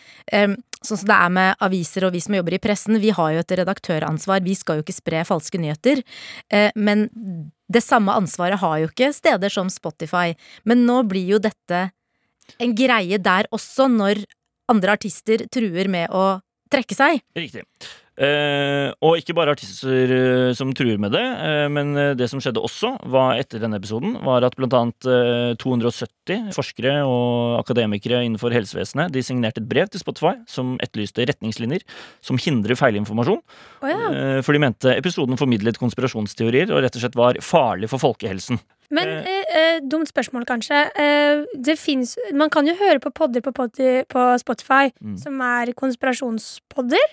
Sånn 0.85 0.99
som 0.99 1.09
det 1.09 1.15
er 1.17 1.31
med 1.33 1.63
aviser 1.65 2.05
og 2.05 2.13
vi 2.13 2.19
som 2.21 2.35
jobber 2.37 2.53
i 2.53 2.61
pressen, 2.61 2.99
vi 3.01 3.09
har 3.15 3.31
jo 3.33 3.41
et 3.41 3.53
redaktøransvar, 3.59 4.43
vi 4.45 4.53
skal 4.55 4.77
jo 4.77 4.85
ikke 4.85 4.93
spre 4.93 5.23
falske 5.25 5.57
nyheter. 5.57 6.03
Eh, 6.53 6.69
Men 6.75 7.07
det 7.67 7.81
samme 7.83 8.13
ansvaret 8.13 8.61
har 8.61 8.77
jo 8.83 8.89
ikke 8.91 9.09
steder 9.15 9.49
som 9.49 9.71
Spotify. 9.73 10.35
Men 10.65 10.85
nå 10.85 11.01
blir 11.09 11.33
jo 11.33 11.39
dette 11.41 11.87
en 12.61 12.75
greie 12.77 13.17
der 13.17 13.49
også, 13.51 13.89
når 13.91 14.23
andre 14.71 14.97
artister 14.99 15.47
truer 15.51 15.89
med 15.89 16.11
å 16.11 16.39
trekke 16.71 16.97
seg. 16.97 17.23
Riktig. 17.37 17.65
Eh, 18.17 18.89
og 19.05 19.19
ikke 19.19 19.35
bare 19.37 19.53
artister 19.53 20.09
eh, 20.09 20.51
som 20.57 20.71
truer 20.73 20.97
med 20.97 21.13
det, 21.13 21.21
eh, 21.21 21.67
men 21.69 21.91
eh, 21.93 22.15
det 22.17 22.25
som 22.31 22.41
skjedde 22.41 22.63
også 22.65 22.95
var 23.13 23.37
etter 23.37 23.61
denne 23.61 23.77
episoden, 23.77 24.15
var 24.25 24.41
at 24.47 24.57
annet 24.57 25.05
eh, 25.05 25.51
270 25.61 26.49
forskere 26.55 26.95
og 27.05 27.59
akademikere 27.59 28.23
innenfor 28.25 28.55
helsevesenet 28.57 29.13
de 29.13 29.21
signerte 29.21 29.61
et 29.61 29.69
brev 29.69 29.91
til 29.93 30.01
Spotify 30.01 30.33
som 30.49 30.79
etterlyste 30.81 31.27
retningslinjer 31.29 31.85
som 32.25 32.41
hindrer 32.41 32.79
feilinformasjon. 32.79 33.43
Oh, 33.85 33.91
ja. 33.91 34.09
eh, 34.09 34.39
for 34.41 34.57
de 34.57 34.63
mente 34.65 34.97
episoden 34.97 35.37
formidlet 35.37 35.77
konspirasjonsteorier 35.77 36.73
og 36.73 36.81
rett 36.87 36.97
og 36.97 37.05
slett 37.05 37.21
var 37.21 37.37
farlig 37.45 37.91
for 37.93 38.01
folkehelsen. 38.01 38.57
Men 38.89 39.07
eh, 39.07 39.43
eh, 39.59 39.79
dumt 39.83 40.07
spørsmål, 40.07 40.45
kanskje. 40.47 40.77
Eh, 40.95 41.45
det 41.65 41.75
finnes, 41.79 42.17
man 42.33 42.49
kan 42.49 42.67
jo 42.67 42.73
høre 42.79 42.99
på 43.03 43.11
podder 43.11 43.41
på, 43.41 43.51
podder 43.51 44.03
på 44.09 44.27
Spotify 44.39 44.91
Mm. 45.01 45.17
som 45.17 45.41
er 45.41 45.73
konspirasjonspodder. 45.75 47.07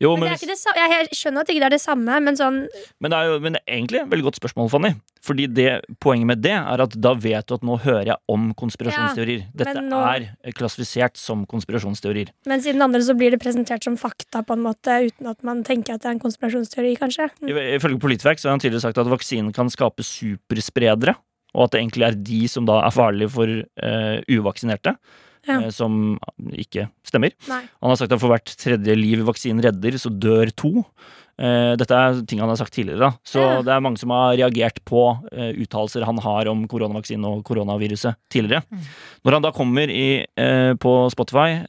Jo, 0.00 0.12
Men 0.14 0.26
det 0.26 0.30
men, 0.30 0.50
hvis, 0.50 0.64
ikke 0.66 0.86
jeg, 0.92 1.08
skjønner 1.16 1.44
at 1.44 1.50
ikke 1.52 1.62
det 1.62 1.68
er 1.68 1.74
det 1.74 1.82
samme, 1.82 2.16
men 2.22 2.38
sånn 2.38 2.58
men 3.02 3.12
det 3.12 3.18
er 3.18 3.28
jo 3.28 3.38
men 3.42 3.56
det 3.56 3.60
er 3.62 3.76
egentlig 3.78 4.00
et 4.02 4.10
veldig 4.12 4.26
godt 4.28 4.38
spørsmål, 4.40 4.70
Fanny. 4.72 4.92
Fordi 5.26 5.46
det, 5.50 5.66
poenget 6.02 6.30
med 6.30 6.42
det 6.44 6.54
er 6.54 6.82
at 6.84 6.94
da 7.02 7.12
vet 7.18 7.48
du 7.48 7.56
at 7.56 7.66
nå 7.66 7.78
hører 7.82 8.12
jeg 8.12 8.18
om 8.32 8.48
konspirasjonsteorier. 8.58 9.46
Dette 9.58 9.82
nå- 9.82 10.02
er 10.06 10.56
klassifisert 10.56 11.18
som 11.20 11.44
konspirasjonsteorier. 11.50 12.30
Men 12.46 12.62
siden 12.64 12.84
andre 12.84 13.02
så 13.02 13.16
blir 13.18 13.34
det 13.34 13.42
presentert 13.42 13.84
som 13.84 13.98
fakta, 14.00 14.44
på 14.46 14.56
en 14.56 14.64
måte, 14.68 15.00
uten 15.10 15.30
at 15.32 15.42
man 15.46 15.64
tenker 15.66 15.96
at 15.96 16.04
det 16.04 16.12
er 16.12 16.16
en 16.16 16.22
konspirasjonsteori, 16.22 16.94
kanskje. 17.00 17.28
Mm. 17.42 17.54
Ifølge 17.76 18.02
Politverk 18.02 18.42
så 18.42 18.50
har 18.50 18.56
han 18.56 18.62
tidligere 18.62 18.86
sagt 18.86 19.02
at 19.02 19.10
vaksinen 19.10 19.52
kan 19.56 19.72
skape 19.72 20.06
superspredere, 20.06 21.16
og 21.56 21.66
at 21.66 21.74
det 21.74 21.82
egentlig 21.82 22.06
er 22.06 22.18
de 22.30 22.42
som 22.52 22.66
da 22.68 22.82
er 22.84 22.94
farlige 22.94 23.32
for 23.32 23.48
uh, 23.48 24.18
uvaksinerte. 24.30 24.94
Ja. 25.46 25.60
eh, 25.62 25.70
som 25.70 26.18
ikke 26.52 26.88
stemmer. 27.06 27.32
Nei. 27.48 27.62
Han 27.82 27.90
har 27.92 27.96
sagt 27.96 28.12
at 28.12 28.20
for 28.20 28.28
hvert 28.34 28.56
tredje 28.58 28.96
liv 28.98 29.24
vaksinen 29.26 29.62
redder, 29.62 29.92
så 29.98 30.10
dør 30.10 30.50
to. 30.56 30.84
Eh, 31.38 31.76
Dette 31.76 31.92
er 31.92 32.22
ting 32.24 32.38
han 32.40 32.48
har 32.48 32.56
sagt 32.56 32.72
tidligere, 32.72 32.98
da. 32.98 33.10
Så 33.22 33.40
Ja. 33.42 33.60
det 33.60 33.68
er 33.68 33.80
mange 33.84 33.98
som 34.00 34.08
har 34.10 34.34
reagert 34.38 34.78
på 34.88 35.02
eh, 35.32 35.52
uttalelser 35.52 36.02
han 36.08 36.16
har 36.24 36.48
om 36.48 36.66
koronavaksinen 36.66 37.26
og 37.28 37.44
koronaviruset 37.44 38.16
tidligere. 38.32 38.62
Når 39.22 39.32
han 39.36 39.42
da 39.42 39.50
kommer 39.52 39.90
i, 39.90 40.24
på 40.80 41.10
Spotify, 41.12 41.66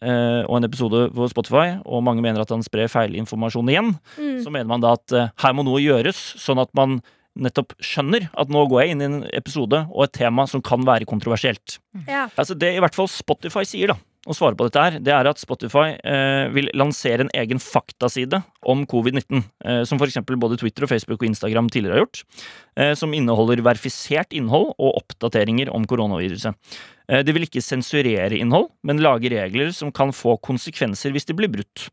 og 0.47 0.55
en 0.57 0.63
episode 0.63 1.11
på 1.13 1.27
Spotify, 1.29 1.81
og 1.85 2.01
mange 2.03 2.21
mener 2.21 2.39
at 2.41 2.49
han 2.49 2.63
sprer 2.63 2.87
feilinformasjon 2.87 3.67
igjen, 3.69 3.99
Mm. 4.17 4.41
så 4.43 4.49
mener 4.49 4.67
man 4.67 4.79
da 4.79 4.93
at 4.93 5.09
her 5.43 5.53
må 5.53 5.65
noe 5.65 5.81
gjøres, 5.83 6.15
sånn 6.39 6.61
at 6.61 6.69
man 6.73 7.01
nettopp 7.37 7.75
skjønner 7.83 8.27
at 8.37 8.51
nå 8.53 8.65
går 8.69 8.83
jeg 8.83 8.95
inn 8.95 9.03
i 9.03 9.07
en 9.07 9.21
episode 9.37 9.83
og 9.87 10.03
et 10.07 10.15
tema 10.17 10.47
som 10.49 10.63
kan 10.65 10.85
være 10.87 11.07
kontroversielt. 11.09 11.79
Ja. 12.07 12.27
Altså 12.35 12.57
Det 12.57 12.75
i 12.75 12.81
hvert 12.83 12.97
fall 12.97 13.09
Spotify 13.11 13.63
sier, 13.67 13.93
da, 13.93 13.97
å 14.27 14.35
svare 14.35 14.57
på 14.59 14.67
dette 14.67 14.83
her, 14.83 14.97
det 15.03 15.13
er 15.15 15.29
at 15.29 15.39
Spotify 15.39 15.95
eh, 15.95 16.47
vil 16.55 16.69
lansere 16.77 17.23
en 17.23 17.31
egen 17.37 17.61
faktaside 17.63 18.41
om 18.67 18.83
covid-19, 18.89 19.43
eh, 19.63 19.81
som 19.87 20.01
f.eks. 20.01 20.19
både 20.27 20.59
Twitter 20.59 20.85
og 20.85 20.91
Facebook 20.91 21.21
og 21.21 21.29
Instagram 21.29 21.71
tidligere 21.71 21.95
har 21.95 22.05
gjort, 22.05 22.23
eh, 22.79 22.93
som 22.99 23.15
inneholder 23.15 23.63
verifisert 23.65 24.35
innhold 24.35 24.73
og 24.75 24.99
oppdateringer 24.99 25.71
om 25.73 25.87
koronaviruset. 25.87 26.57
Eh, 27.07 27.23
de 27.23 27.33
vil 27.35 27.45
ikke 27.47 27.63
sensurere 27.63 28.35
innhold, 28.35 28.67
men 28.83 28.99
lage 29.03 29.31
regler 29.31 29.71
som 29.75 29.93
kan 29.95 30.11
få 30.15 30.35
konsekvenser 30.43 31.13
hvis 31.15 31.27
de 31.29 31.35
blir 31.37 31.51
brutt. 31.51 31.87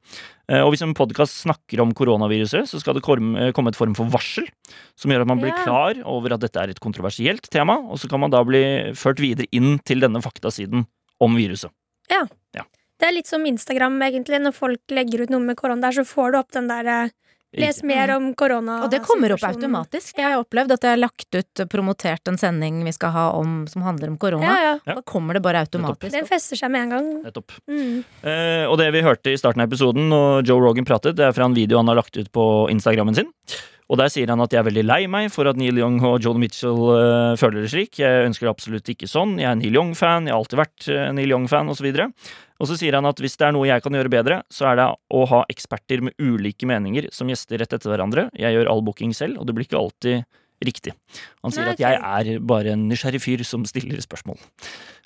Eh, 0.50 0.58
og 0.58 0.72
hvis 0.74 0.82
en 0.82 0.94
podkast 0.96 1.44
snakker 1.44 1.82
om 1.84 1.94
koronaviruset, 1.94 2.66
så 2.66 2.80
skal 2.82 2.98
det 2.98 3.04
komme, 3.06 3.38
eh, 3.38 3.48
et 3.54 3.78
form 3.78 3.94
for 3.94 4.10
varsel, 4.10 4.48
som 4.96 5.10
gjør 5.10 5.22
at 5.22 5.30
man 5.30 5.38
blir 5.38 5.54
Ja. 5.54 5.64
klar 5.64 6.02
over 6.04 6.34
at 6.34 6.40
dette 6.40 6.56
er 6.56 6.70
et 6.70 6.80
kontroversielt 6.80 7.48
tema, 7.48 7.78
og 7.78 7.98
så 7.98 8.08
kan 8.08 8.20
man 8.20 8.30
da 8.30 8.42
bli 8.42 8.92
ført 8.92 9.18
videre 9.22 9.46
inn 9.52 9.78
til 9.84 10.00
denne 10.00 10.20
faktasiden 10.20 10.86
om 11.20 11.36
viruset. 11.36 11.70
Ja, 12.10 12.26
Det 12.96 13.08
er 13.08 13.12
litt 13.16 13.26
som 13.26 13.44
Instagram, 13.44 14.00
egentlig. 14.00 14.40
Når 14.40 14.54
folk 14.54 14.78
legger 14.88 15.22
ut 15.22 15.30
noe 15.30 15.40
med 15.40 15.56
korona 15.56 15.80
der, 15.80 15.90
så 15.90 16.06
får 16.06 16.30
du 16.30 16.38
opp 16.38 16.52
den 16.52 16.68
der 16.68 17.10
Les 17.60 17.82
mer 17.86 18.14
om 18.16 18.30
korona. 18.38 18.80
Og 18.84 18.92
det 18.92 19.00
kommer 19.04 19.34
opp 19.34 19.44
automatisk. 19.46 20.16
Jeg 20.18 20.26
har 20.26 20.42
opplevd 20.42 20.74
at 20.76 20.86
jeg 20.86 20.96
har 20.96 21.00
lagt 21.00 21.38
ut, 21.38 21.64
promotert 21.70 22.30
en 22.30 22.38
sending 22.40 22.82
vi 22.86 22.94
skal 22.94 23.14
ha 23.14 23.26
om, 23.38 23.62
som 23.70 23.84
handler 23.86 24.12
om 24.12 24.16
korona. 24.20 24.46
Ja, 24.46 24.72
ja. 24.72 24.96
Da 24.98 25.04
kommer 25.06 25.38
det 25.38 25.44
bare 25.44 25.64
automatisk. 25.64 26.12
Den 26.14 26.28
fester 26.28 26.58
seg 26.58 26.72
med 26.74 26.86
en 26.86 26.96
gang. 26.96 27.12
Nettopp. 27.26 27.54
Mm. 27.70 28.02
Eh, 28.22 28.64
og 28.68 28.78
det 28.80 28.90
vi 28.96 29.04
hørte 29.06 29.34
i 29.34 29.38
starten 29.40 29.62
av 29.62 29.70
episoden 29.70 30.10
når 30.12 30.48
Joe 30.48 30.62
Rogan 30.64 30.88
pratet, 30.88 31.18
det 31.18 31.28
er 31.28 31.36
fra 31.36 31.48
en 31.48 31.56
video 31.56 31.80
han 31.80 31.90
har 31.92 32.00
lagt 32.00 32.18
ut 32.18 32.30
på 32.34 32.48
Instagrammen 32.74 33.16
sin. 33.16 33.30
Og 33.92 33.98
der 34.00 34.08
sier 34.08 34.30
han 34.32 34.40
at 34.40 34.54
jeg 34.54 34.62
er 34.62 34.66
veldig 34.70 34.84
lei 34.86 35.02
meg 35.12 35.26
for 35.34 35.48
at 35.50 35.58
Neil 35.60 35.76
Young 35.76 35.98
og 36.08 36.16
Joel 36.24 36.38
Mitchell 36.40 36.78
uh, 36.88 37.34
føler 37.36 37.64
det 37.66 37.72
slik. 37.74 37.98
Jeg 38.00 38.28
ønsker 38.30 38.48
det 38.48 38.52
absolutt 38.54 38.88
ikke 38.94 39.08
sånn. 39.10 39.36
Jeg 39.42 39.50
er 39.50 39.58
Neil 39.60 39.76
Young-fan, 39.76 40.30
jeg 40.30 40.32
har 40.32 40.40
alltid 40.40 40.60
vært 40.62 40.86
uh, 40.88 41.08
Neil 41.16 41.34
Young-fan, 41.34 41.68
osv. 41.68 41.90
Og 42.62 42.70
så 42.70 42.78
sier 42.80 42.96
han 42.96 43.04
at 43.10 43.20
hvis 43.20 43.36
det 43.36 43.48
er 43.48 43.52
noe 43.56 43.68
jeg 43.68 43.84
kan 43.84 43.98
gjøre 43.98 44.12
bedre, 44.14 44.40
så 44.48 44.70
er 44.70 44.80
det 44.80 44.88
å 44.88 45.26
ha 45.28 45.42
eksperter 45.52 46.00
med 46.06 46.16
ulike 46.22 46.68
meninger 46.70 47.10
som 47.12 47.28
gjester 47.28 47.60
rett 47.60 47.76
etter 47.76 47.92
hverandre. 47.92 48.30
Jeg 48.40 48.56
gjør 48.56 48.72
all 48.72 48.80
booking 48.86 49.12
selv, 49.16 49.42
og 49.42 49.50
det 49.50 49.56
blir 49.58 49.68
ikke 49.68 49.80
alltid 49.82 50.24
riktig. 50.64 50.94
Han 51.44 51.52
sier 51.52 51.66
Nei, 51.68 51.74
at 51.76 51.82
jeg 51.82 52.00
er 52.00 52.44
bare 52.46 52.72
en 52.72 52.86
nysgjerrig 52.88 53.20
fyr 53.20 53.42
som 53.44 53.66
stiller 53.68 54.00
spørsmål. 54.00 54.38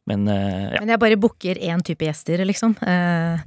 Men 0.09 0.29
uh, 0.31 0.71
ja. 0.71 0.79
Men 0.81 0.95
jeg 0.95 1.03
bare 1.03 1.19
booker 1.21 1.59
én 1.59 1.83
type 1.85 2.07
gjester, 2.07 2.45
liksom. 2.47 2.77
Uh. 2.79 3.43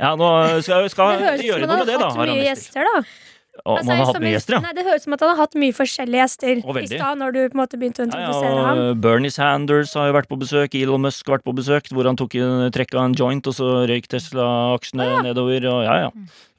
ja, 0.00 0.14
nå 0.18 0.30
skal 0.64 0.86
Det 0.86 0.94
skal 0.94 1.18
høres 1.20 1.42
ut 1.42 1.50
gjøre 1.50 1.66
som 1.66 1.70
noe 1.74 1.82
med 1.82 1.90
det, 1.90 1.98
har 1.98 2.00
da. 2.00 2.08
hatt 2.08 2.22
Har 2.22 2.32
han 2.32 2.40
mye 2.40 2.46
lyst 2.48 2.72
til. 2.72 2.80
gjester, 2.80 2.88
da. 2.88 3.29
Og 3.64 3.78
Altså, 3.78 3.90
man 3.90 4.00
har 4.00 4.08
hatt 4.10 4.22
mye 4.24 4.32
gjester, 4.34 4.56
ja. 4.56 4.60
Nei, 4.64 4.72
det 4.76 4.84
høres 4.86 5.02
ut 5.02 5.06
som 5.06 5.16
at 5.16 5.24
han 5.24 5.32
har 5.32 5.40
hatt 5.40 5.56
mye 5.62 5.76
forskjellige 5.76 6.22
gjester 6.24 6.62
i 6.62 6.86
stad, 6.90 7.20
når 7.20 7.34
du 7.36 7.40
på 7.42 7.56
en 7.56 7.60
måte 7.62 7.80
begynte 7.80 8.04
å 8.04 8.08
Ja, 8.08 8.10
ja, 8.10 8.30
introdusere 8.30 8.64
ham. 8.66 9.02
Bernie 9.04 9.34
Sanders 9.34 9.94
har 9.98 10.10
jo 10.10 10.16
vært 10.16 10.30
på 10.30 10.40
besøk, 10.40 10.76
Elon 10.80 11.04
Musk 11.04 11.28
har 11.28 11.38
vært 11.38 11.46
på 11.48 11.56
besøk, 11.60 11.92
hvor 11.94 12.08
han 12.08 12.18
tok 12.20 12.38
en, 12.40 12.66
trekka 12.74 13.04
en 13.04 13.16
joint, 13.18 13.52
og 13.52 13.56
så 13.56 13.70
røyk 13.90 14.08
Tesla-aksjene 14.10 15.10
nedover, 15.28 15.68
og 15.72 15.84
ja, 15.86 16.00
ja. 16.06 16.10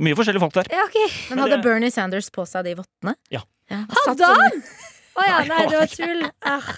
Mye 0.02 0.18
forskjellige 0.18 0.46
folk 0.46 0.58
der. 0.60 0.72
Ja, 0.74 0.86
okay. 0.88 1.10
men 1.32 1.46
hadde 1.46 1.62
Bernie 1.66 1.94
Sanders 1.94 2.32
på 2.34 2.48
seg 2.50 2.70
de 2.70 2.78
vottene? 2.84 3.18
Ja. 3.34 3.46
ja 3.72 3.86
Hadde 4.06 4.34
han?! 4.36 4.64
Å 5.12 5.28
ja, 5.28 5.42
nei, 5.44 5.66
det 5.68 5.76
var 5.82 5.92
tull. 6.00 6.24
Ah. 6.48 6.72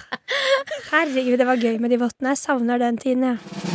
Herregud, 0.90 1.38
det 1.42 1.48
var 1.48 1.62
gøy 1.62 1.78
med 1.84 1.94
de 1.94 2.02
vottene. 2.02 2.34
Jeg 2.34 2.42
savner 2.42 2.82
den 2.82 3.00
tiden, 3.02 3.34
jeg. 3.34 3.73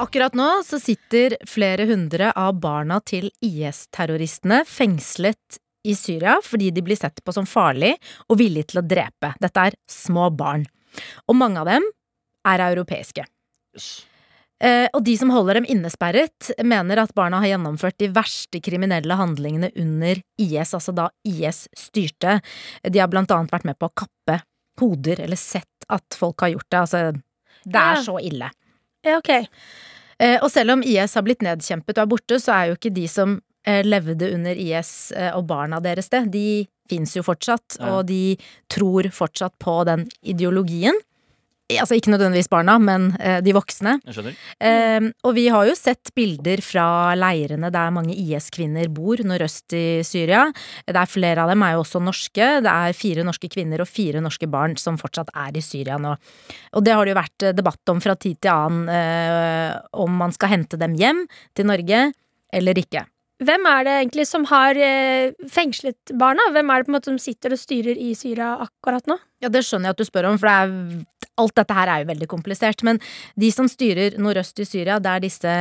Akkurat 0.00 0.32
nå 0.34 0.62
så 0.64 0.78
sitter 0.80 1.34
flere 1.44 1.84
hundre 1.84 2.30
av 2.32 2.54
barna 2.56 3.02
til 3.04 3.26
IS-terroristene 3.44 4.62
fengslet 4.64 5.58
i 5.84 5.92
Syria 5.96 6.38
fordi 6.44 6.70
de 6.72 6.84
blir 6.84 6.96
sett 6.96 7.20
på 7.20 7.34
som 7.36 7.44
farlig 7.48 7.90
og 8.30 8.38
villige 8.40 8.70
til 8.70 8.80
å 8.80 8.86
drepe. 8.88 9.34
Dette 9.42 9.66
er 9.68 9.76
små 9.90 10.30
barn. 10.32 10.64
Og 11.28 11.36
mange 11.36 11.60
av 11.60 11.68
dem 11.68 11.84
er 12.48 12.64
europeiske. 12.70 13.26
Eh, 14.60 14.86
og 14.88 15.04
de 15.04 15.18
som 15.20 15.32
holder 15.34 15.60
dem 15.60 15.68
innesperret, 15.68 16.48
mener 16.64 17.02
at 17.04 17.12
barna 17.16 17.42
har 17.44 17.52
gjennomført 17.52 17.98
de 18.00 18.08
verste 18.16 18.62
kriminelle 18.64 19.20
handlingene 19.20 19.68
under 19.84 20.22
IS, 20.40 20.72
altså 20.76 20.96
da 20.96 21.10
IS 21.28 21.66
styrte. 21.76 22.38
De 22.88 23.04
har 23.04 23.12
blant 23.12 23.36
annet 23.36 23.52
vært 23.52 23.68
med 23.68 23.76
på 23.76 23.88
å 23.88 23.96
kappe 24.04 24.40
hoder, 24.80 25.20
eller 25.28 25.36
sett 25.40 25.88
at 25.92 26.16
folk 26.16 26.40
har 26.44 26.54
gjort 26.56 26.70
det. 26.70 26.82
Altså, 26.86 27.04
det 27.68 27.84
er 27.84 28.04
så 28.08 28.16
ille. 28.24 28.48
Ja, 29.06 29.16
ok. 29.16 29.32
Eh, 30.20 30.36
og 30.42 30.50
selv 30.52 30.76
om 30.76 30.82
IS 30.84 31.16
har 31.16 31.24
blitt 31.24 31.44
nedkjempet 31.44 31.96
og 31.96 32.04
er 32.04 32.10
borte, 32.10 32.40
så 32.42 32.56
er 32.56 32.70
jo 32.70 32.76
ikke 32.76 32.92
de 32.92 33.06
som 33.08 33.38
eh, 33.66 33.80
levde 33.86 34.28
under 34.34 34.58
IS 34.58 35.12
eh, 35.16 35.30
og 35.36 35.46
barna 35.48 35.80
deres 35.80 36.12
det. 36.12 36.26
De 36.34 36.46
fins 36.90 37.14
jo 37.16 37.22
fortsatt, 37.22 37.78
og 37.86 38.08
de 38.08 38.34
tror 38.72 39.06
fortsatt 39.14 39.54
på 39.62 39.76
den 39.86 40.08
ideologien. 40.26 40.96
Altså 41.78 41.98
ikke 41.98 42.12
nødvendigvis 42.12 42.50
barna, 42.50 42.76
men 42.82 43.10
eh, 43.20 43.38
de 43.44 43.54
voksne. 43.54 43.96
Jeg 44.08 44.16
skjønner. 44.16 44.38
Eh, 44.66 45.08
og 45.26 45.36
vi 45.36 45.46
har 45.52 45.68
jo 45.68 45.76
sett 45.78 46.12
bilder 46.16 46.62
fra 46.64 46.86
leirene 47.18 47.70
der 47.72 47.92
mange 47.94 48.16
IS-kvinner 48.18 48.90
bor 48.92 49.22
nordøst 49.26 49.76
i 49.76 49.84
Syria. 50.06 50.46
Det 50.86 50.96
er 50.96 51.10
flere 51.10 51.44
av 51.44 51.52
dem 51.52 51.64
er 51.66 51.76
jo 51.76 51.84
også 51.84 52.02
norske. 52.02 52.48
Det 52.64 52.72
er 52.72 52.96
fire 52.96 53.26
norske 53.26 53.50
kvinner 53.52 53.84
og 53.84 53.90
fire 53.90 54.22
norske 54.24 54.48
barn 54.50 54.76
som 54.80 54.98
fortsatt 55.00 55.32
er 55.36 55.56
i 55.56 55.64
Syria 55.64 56.00
nå. 56.00 56.16
Og 56.76 56.84
det 56.86 56.96
har 56.96 57.06
det 57.06 57.14
jo 57.14 57.20
vært 57.20 57.46
eh, 57.46 57.56
debatt 57.56 57.94
om 57.94 58.02
fra 58.02 58.16
tid 58.18 58.40
til 58.40 58.52
annen, 58.54 58.90
eh, 58.90 59.78
om 60.02 60.20
man 60.24 60.34
skal 60.36 60.54
hente 60.56 60.80
dem 60.80 60.96
hjem 60.98 61.24
til 61.56 61.70
Norge 61.70 62.10
eller 62.50 62.78
ikke. 62.82 63.06
Hvem 63.40 63.66
er 63.70 63.84
det 63.86 63.92
egentlig 64.02 64.26
som 64.28 64.44
har 64.50 64.76
eh, 64.76 65.32
fengslet 65.48 66.12
barna? 66.20 66.44
Hvem 66.52 66.72
er 66.72 66.82
det 66.82 66.88
på 66.88 66.92
en 66.92 66.96
måte 66.98 67.08
som 67.08 67.20
sitter 67.20 67.54
og 67.56 67.60
styrer 67.60 67.96
i 67.96 68.12
Syria 68.18 68.52
akkurat 68.66 69.08
nå? 69.08 69.16
Ja, 69.40 69.48
det 69.48 69.62
skjønner 69.64 69.90
jeg 69.90 69.96
at 69.96 70.02
du 70.02 70.08
spør 70.08 70.28
om, 70.28 70.36
for 70.40 70.50
det 70.50 70.56
er, 70.60 71.04
alt 71.40 71.56
dette 71.56 71.76
her 71.78 71.88
er 71.88 72.02
jo 72.02 72.10
veldig 72.10 72.28
komplisert. 72.28 72.84
Men 72.84 73.00
de 73.40 73.48
som 73.54 73.68
styrer 73.70 74.18
nordøst 74.20 74.60
i 74.60 74.68
Syria, 74.68 74.98
der 75.00 75.22
disse 75.24 75.54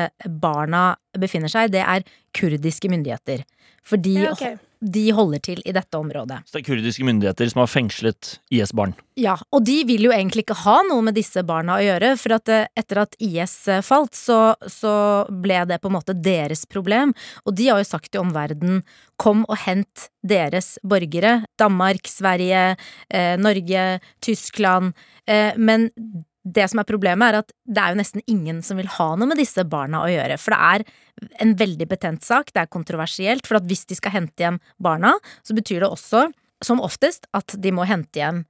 barna 0.44 0.90
befinner 1.20 1.52
seg, 1.52 1.72
det 1.72 1.86
er 1.86 2.04
kurdiske 2.36 2.92
myndigheter. 2.92 3.46
For 3.88 4.02
de, 4.02 4.18
Ja, 4.28 4.34
ok. 4.36 4.60
De 4.80 5.10
holder 5.12 5.42
til 5.44 5.62
i 5.68 5.74
dette 5.76 6.00
området. 6.00 6.40
Så 6.48 6.56
det 6.56 6.62
er 6.62 6.68
kurdiske 6.70 7.06
myndigheter 7.08 7.50
som 7.52 7.64
har 7.64 7.72
fengslet 7.72 8.38
IS-barn. 8.54 8.94
Ja, 9.20 9.36
og 9.52 9.66
de 9.68 9.82
vil 9.88 10.06
jo 10.08 10.14
egentlig 10.16 10.46
ikke 10.46 10.62
ha 10.62 10.78
noe 10.88 11.04
med 11.04 11.18
disse 11.20 11.44
barna 11.44 11.76
å 11.76 11.84
gjøre, 11.84 12.14
for 12.22 12.38
at 12.38 12.52
eh, 12.54 12.70
etter 12.80 13.02
at 13.04 13.18
IS 13.20 13.56
eh, 13.68 13.84
falt, 13.84 14.16
så, 14.16 14.56
så 14.72 14.94
ble 15.28 15.66
det 15.68 15.82
på 15.84 15.92
en 15.92 15.98
måte 15.98 16.16
deres 16.16 16.64
problem. 16.70 17.12
Og 17.44 17.58
de 17.60 17.68
har 17.68 17.82
jo 17.82 17.90
sagt 17.90 18.14
til 18.14 18.24
omverdenen 18.24 18.82
kom 19.20 19.44
og 19.50 19.60
hent 19.66 20.08
deres 20.24 20.78
borgere. 20.88 21.42
Danmark, 21.60 22.08
Sverige, 22.08 22.78
eh, 23.12 23.36
Norge, 23.40 24.00
Tyskland. 24.24 24.96
Eh, 25.28 25.52
men 25.60 25.90
det 26.56 26.68
som 26.72 26.82
er 26.82 26.88
problemet, 26.90 27.30
er 27.30 27.44
at 27.44 27.54
det 27.70 27.82
er 27.82 27.94
jo 27.94 28.00
nesten 28.00 28.24
ingen 28.32 28.62
som 28.66 28.80
vil 28.80 28.90
ha 28.98 29.10
noe 29.16 29.30
med 29.30 29.40
disse 29.40 29.64
barna 29.70 30.04
å 30.04 30.12
gjøre. 30.12 30.38
For 30.42 30.56
det 30.56 30.60
er 30.70 31.34
en 31.46 31.56
veldig 31.60 31.88
betent 31.92 32.26
sak, 32.26 32.54
det 32.56 32.64
er 32.64 32.72
kontroversielt. 32.72 33.48
For 33.48 33.60
hvis 33.70 33.86
de 33.90 33.98
skal 34.00 34.16
hente 34.16 34.46
hjem 34.46 34.62
barna, 34.82 35.16
så 35.46 35.58
betyr 35.58 35.86
det 35.86 35.92
også, 35.92 36.30
som 36.66 36.82
oftest, 36.84 37.30
at 37.36 37.56
de 37.56 37.72
må 37.76 37.86
hente 37.88 38.20
hjem 38.20 38.44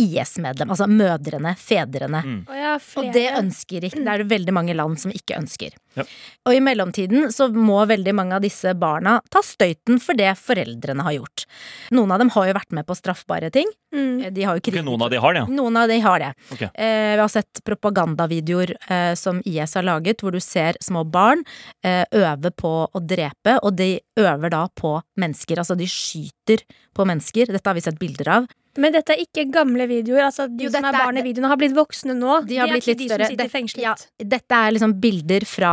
IS-medlem, 0.00 0.70
altså 0.72 0.86
mødrene, 0.88 1.52
fedrene. 1.60 2.22
Å 2.48 2.56
ja. 2.56 2.72
Og 3.00 3.10
det 3.12 3.26
ønsker 3.36 3.84
ikke, 3.84 4.00
det 4.00 4.12
er 4.14 4.22
det 4.22 4.30
veldig 4.30 4.54
mange 4.56 4.76
land 4.76 5.00
som 5.02 5.12
ikke 5.12 5.36
ønsker. 5.36 5.74
Ja. 5.92 6.06
Og 6.48 6.56
i 6.56 6.62
mellomtiden 6.64 7.28
så 7.34 7.50
må 7.52 7.76
veldig 7.90 8.14
mange 8.16 8.38
av 8.38 8.44
disse 8.44 8.72
barna 8.78 9.18
ta 9.28 9.42
støyten 9.44 10.00
for 10.00 10.16
det 10.16 10.30
foreldrene 10.40 11.04
har 11.04 11.18
gjort. 11.18 11.44
Noen 11.92 12.14
av 12.14 12.22
dem 12.22 12.30
har 12.32 12.48
jo 12.48 12.54
vært 12.56 12.72
med 12.78 12.88
på 12.88 12.96
straffbare 12.96 13.50
ting. 13.52 13.68
Mm. 13.92 14.32
De 14.32 14.46
har 14.48 14.56
jo 14.56 14.62
Ok, 14.62 14.70
Okay, 14.72 14.84
noen 14.86 15.02
av 15.04 15.10
de 15.12 15.18
har 15.20 15.34
det, 15.36 15.42
ja. 15.44 15.52
noen 15.52 15.76
av 15.76 15.90
de 15.90 15.98
har 16.00 16.22
det. 16.22 16.30
Okay. 16.54 16.70
Eh, 16.72 17.12
vi 17.12 17.20
har 17.20 17.32
sett 17.32 17.60
propagandavideoer 17.66 18.72
eh, 18.88 19.12
som 19.18 19.42
IS 19.44 19.76
har 19.76 19.84
laget, 19.84 20.22
hvor 20.24 20.32
du 20.32 20.40
ser 20.40 20.78
små 20.80 21.04
barn 21.04 21.44
eh, 21.84 22.04
øve 22.16 22.52
på 22.56 22.72
å 22.88 23.02
drepe, 23.04 23.58
og 23.60 23.76
de 23.76 23.98
øver 24.16 24.54
da 24.54 24.64
på 24.72 24.94
mennesker. 25.20 25.60
Altså, 25.60 25.76
de 25.76 25.88
skyter 25.90 26.64
på 26.96 27.04
mennesker. 27.08 27.52
Dette 27.52 27.68
har 27.68 27.76
vi 27.76 27.84
sett 27.84 28.00
bilder 28.00 28.32
av. 28.38 28.48
Men 28.76 28.92
dette 28.92 29.10
er 29.12 29.20
ikke 29.26 29.50
gamle 29.52 29.86
videoer. 29.86 30.24
Altså, 30.30 30.46
de 30.48 30.64
Jo, 30.64 30.70
som 30.70 30.84
er 30.84 30.92
barn 30.92 31.18
i 31.18 31.22
videoene, 31.22 31.48
har 31.48 31.56
blitt 31.60 31.74
voksne 31.76 32.14
nå. 32.16 32.46
De 32.48 32.56
har 32.56 32.66
de 32.66 32.72
blitt 32.72 32.86
ikke 32.86 32.94
litt 32.94 32.98
de 32.98 33.08
større. 33.08 33.26
som 33.26 33.34
sitter 33.36 33.48
fengslet. 33.52 33.82
ja, 33.82 33.94
dette 34.18 34.50
er 34.52 34.70
liksom 34.72 34.94
bilder 35.00 35.44
fra 35.44 35.72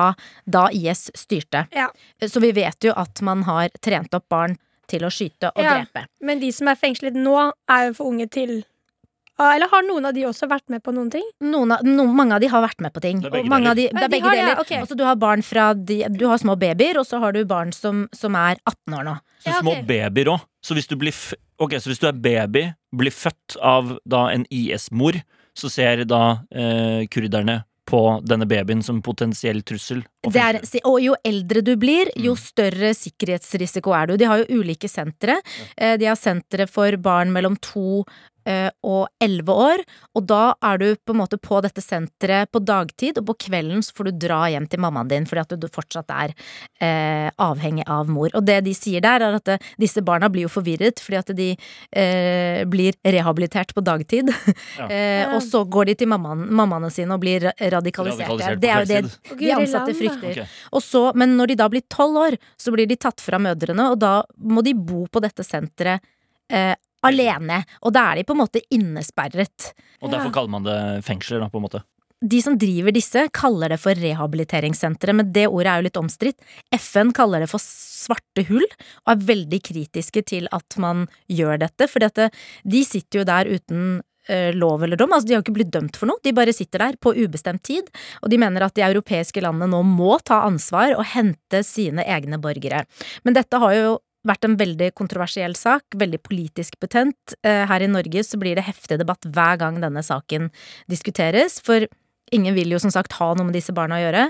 da 0.49 0.67
IS 0.71 1.09
styrte. 1.15 1.67
Ja. 1.71 1.87
Så 2.21 2.41
vi 2.41 2.51
vet 2.51 2.83
jo 2.83 2.91
at 2.97 3.21
man 3.21 3.43
har 3.43 3.69
trent 3.81 4.13
opp 4.13 4.27
barn 4.29 4.57
til 4.89 5.01
å 5.01 5.09
skyte 5.13 5.51
og 5.55 5.63
Ja. 5.63 5.77
drepe. 5.85 6.07
Men 6.21 6.39
de 6.39 6.51
som 6.51 6.67
er 6.67 6.75
fengslet 6.75 7.13
nå, 7.15 7.51
er 7.69 7.87
jo 7.87 7.93
for 7.93 8.11
unge 8.11 8.29
til 8.29 8.63
Eller 9.39 9.69
har 9.71 9.83
noen 9.83 10.05
av 10.05 10.13
de 10.13 10.23
også 10.27 10.49
vært 10.49 10.67
med 10.67 10.83
på 10.83 10.91
noen 10.93 11.09
ting? 11.09 11.23
Noen 11.39 11.71
av, 11.71 11.79
no, 11.85 12.03
mange 12.11 12.33
av 12.35 12.41
de 12.41 12.47
har 12.47 12.61
vært 12.61 12.81
med 12.81 12.91
på 12.91 12.99
ting. 12.99 13.21
Det 13.21 13.27
er 13.27 13.31
begge 13.31 13.49
de, 13.49 13.59
deler. 13.63 13.75
det 13.93 14.03
er 14.03 14.07
de 14.09 14.11
begge 14.11 14.23
har 14.27 14.35
deler. 14.35 14.81
Altså, 14.81 14.97
du 14.97 15.03
har 15.05 15.15
barn 15.15 15.41
fra 15.41 15.73
de, 15.73 16.03
Du 16.11 16.27
har 16.27 16.37
små 16.37 16.57
babyer, 16.59 16.97
og 16.99 17.05
så 17.07 17.19
har 17.21 17.31
du 17.31 17.45
barn 17.45 17.71
som, 17.71 18.09
som 18.13 18.35
er 18.35 18.57
18 18.67 18.93
år 18.99 19.03
nå. 19.05 19.13
Så 19.39 19.45
Ja, 19.47 19.61
små 19.61 19.77
ok. 19.79 19.85
babyer 19.87 20.25
òg. 20.33 20.41
Så 20.61 20.73
hvis 20.75 20.87
du 20.89 20.97
blir 20.97 21.13
f 21.13 21.33
Ok, 21.57 21.71
så 21.79 21.87
hvis 21.87 21.99
du 21.99 22.07
er 22.07 22.11
baby, 22.11 22.73
blir 22.95 23.11
født 23.11 23.57
av 23.61 23.97
da 24.05 24.27
en 24.33 24.45
IS-mor, 24.49 25.19
så 25.55 25.69
ser 25.69 26.05
da 26.05 26.39
eh, 26.51 27.05
kurderne 27.11 27.63
på 27.89 28.21
denne 28.21 28.45
babyen 28.45 28.83
som 28.85 29.01
potensiell 29.01 29.63
trussel. 29.65 30.03
og 30.23 30.33
Det 30.33 30.41
er, 30.43 30.59
og 30.85 30.99
jo 31.01 31.15
eldre 31.25 31.63
du 31.65 31.75
blir, 31.75 32.11
jo 32.15 32.35
Mm. 32.35 32.37
større 32.37 32.91
sikkerhetsrisiko 32.93 33.91
er 33.97 34.05
du. 34.07 34.17
De 34.17 34.25
har 34.29 34.43
jo 34.43 34.59
ulike 34.61 34.87
sentre. 34.87 35.39
Eh, 35.75 35.97
De 35.97 36.05
har 36.05 36.15
sentre 36.15 36.67
for 36.69 36.91
barn 36.97 37.31
mellom 37.33 37.57
to 37.59 38.05
og 38.47 39.07
elleve 39.21 39.53
år, 39.53 39.81
og 40.17 40.23
da 40.29 40.53
er 40.65 40.79
du 40.81 40.87
på 41.05 41.13
en 41.13 41.19
måte 41.21 41.37
på 41.41 41.59
dette 41.61 41.81
senteret 41.83 42.49
på 42.53 42.61
dagtid, 42.63 43.19
og 43.21 43.27
på 43.29 43.35
kvelden 43.45 43.83
så 43.85 43.93
får 43.97 44.09
du 44.09 44.21
dra 44.25 44.39
hjem 44.49 44.67
til 44.69 44.81
mammaen 44.81 45.09
din 45.11 45.27
fordi 45.29 45.43
at 45.43 45.55
du 45.59 45.67
fortsatt 45.71 46.09
er 46.13 46.33
eh, 46.81 47.29
avhengig 47.41 47.85
av 47.89 48.09
mor. 48.11 48.31
Og 48.37 48.45
det 48.45 48.59
de 48.65 48.73
sier 48.77 49.03
der, 49.05 49.23
er 49.25 49.37
at 49.37 49.51
eh, 49.53 49.69
disse 49.81 50.03
barna 50.05 50.29
blir 50.31 50.47
jo 50.47 50.53
forvirret 50.53 51.01
fordi 51.03 51.19
at 51.19 51.31
de 51.37 51.49
eh, 51.53 52.63
blir 52.69 52.97
rehabilitert 53.05 53.75
på 53.75 53.85
dagtid, 53.85 54.33
Ja. 54.79 54.87
eh, 54.93 55.33
og 55.35 55.41
så 55.43 55.63
går 55.69 55.91
de 55.91 55.95
til 56.01 56.09
mammaen, 56.11 56.45
mammaene 56.55 56.89
sine 56.93 57.15
og 57.15 57.21
blir 57.23 57.49
radikalisert. 57.49 58.29
Radikalisert 58.29 58.61
Det 58.61 58.69
er 58.71 58.83
jo 58.83 58.89
det 58.89 59.39
de 59.39 59.51
ansatte 59.55 59.95
frykter. 59.97 60.31
Okay. 60.31 60.59
Og 60.75 60.83
så, 60.83 61.03
men 61.19 61.35
når 61.37 61.51
de 61.51 61.59
da 61.59 61.69
blir 61.71 61.85
tolv 61.91 62.19
år, 62.25 62.37
så 62.59 62.73
blir 62.75 62.89
de 62.89 62.97
tatt 62.99 63.21
fra 63.23 63.39
mødrene, 63.41 63.89
og 63.93 63.99
da 64.01 64.13
må 64.37 64.63
de 64.65 64.75
bo 64.75 65.05
på 65.11 65.21
dette 65.23 65.45
senteret 65.45 66.05
eh, 66.51 66.75
alene. 67.05 67.61
Og 67.85 67.93
da 67.95 68.09
er 68.09 68.19
de 68.19 68.25
på 68.27 68.35
en 68.35 68.41
måte 68.43 68.63
innesperret. 68.73 69.71
Og 70.03 70.11
derfor 70.11 70.33
kaller 70.35 70.53
man 70.57 70.67
det 70.67 70.79
fengsler, 71.07 71.43
da, 71.43 71.49
på 71.51 71.61
en 71.61 71.67
måte. 71.67 71.83
De 72.19 72.41
som 72.43 72.57
driver 72.59 72.91
disse, 72.91 73.21
kaller 73.31 73.71
det 73.71 73.77
for 73.79 73.95
rehabiliteringssentre, 73.95 75.13
men 75.15 75.29
det 75.31 75.45
ordet 75.47 75.71
er 75.71 75.79
jo 75.79 75.85
litt 75.85 75.99
omstridt. 76.01 76.49
FN 76.75 77.13
kaller 77.15 77.45
det 77.45 77.47
for 77.51 77.63
svarte 77.63 78.43
hull, 78.49 78.65
og 79.05 79.13
er 79.13 79.23
veldig 79.29 79.59
kritiske 79.63 80.25
til 80.27 80.49
at 80.55 80.75
man 80.83 81.07
gjør 81.31 81.61
dette, 81.63 81.87
fordi 81.87 82.09
dette, 82.09 82.27
de 82.67 82.83
sitter 82.83 83.21
jo 83.21 83.25
der 83.29 83.51
uten 83.53 83.85
eh, 84.27 84.51
lov 84.51 84.83
eller 84.83 84.99
dom. 84.99 85.15
Altså, 85.15 85.29
de 85.29 85.37
har 85.37 85.39
jo 85.39 85.47
ikke 85.47 85.55
blitt 85.61 85.71
dømt 85.71 85.95
for 85.95 86.11
noe, 86.11 86.19
de 86.25 86.35
bare 86.35 86.55
sitter 86.55 86.83
der 86.83 86.99
på 86.99 87.15
ubestemt 87.15 87.63
tid. 87.69 87.87
Og 88.19 88.33
de 88.33 88.41
mener 88.41 88.67
at 88.67 88.75
de 88.75 88.83
europeiske 88.89 89.45
landene 89.45 89.71
nå 89.71 89.79
må 89.87 90.17
ta 90.19 90.43
ansvar 90.49 90.97
og 90.97 91.07
hente 91.15 91.63
sine 91.63 92.03
egne 92.03 92.41
borgere. 92.43 92.83
Men 93.23 93.39
dette 93.39 93.63
har 93.63 93.79
jo 93.79 93.97
vært 94.29 94.45
en 94.47 94.57
veldig 94.59 94.91
kontroversiell 94.97 95.55
sak, 95.57 95.83
veldig 95.99 96.21
politisk 96.25 96.77
betent. 96.81 97.35
Eh, 97.43 97.65
Her 97.69 97.85
i 97.85 97.89
Norge 97.91 98.23
så 98.25 98.39
blir 98.41 98.55
det 98.59 98.67
heftig 98.69 98.99
debatt 99.01 99.25
hver 99.25 99.59
gang 99.61 99.81
denne 99.83 100.03
saken 100.05 100.49
diskuteres, 100.91 101.59
for 101.65 101.87
ingen 102.31 102.53
vil 102.53 102.69
jo 102.75 102.79
som 102.81 102.93
sagt 102.93 103.15
ha 103.17 103.33
noe 103.33 103.47
med 103.49 103.57
disse 103.57 103.73
barna 103.73 103.97
å 103.97 104.03
gjøre. 104.05 104.25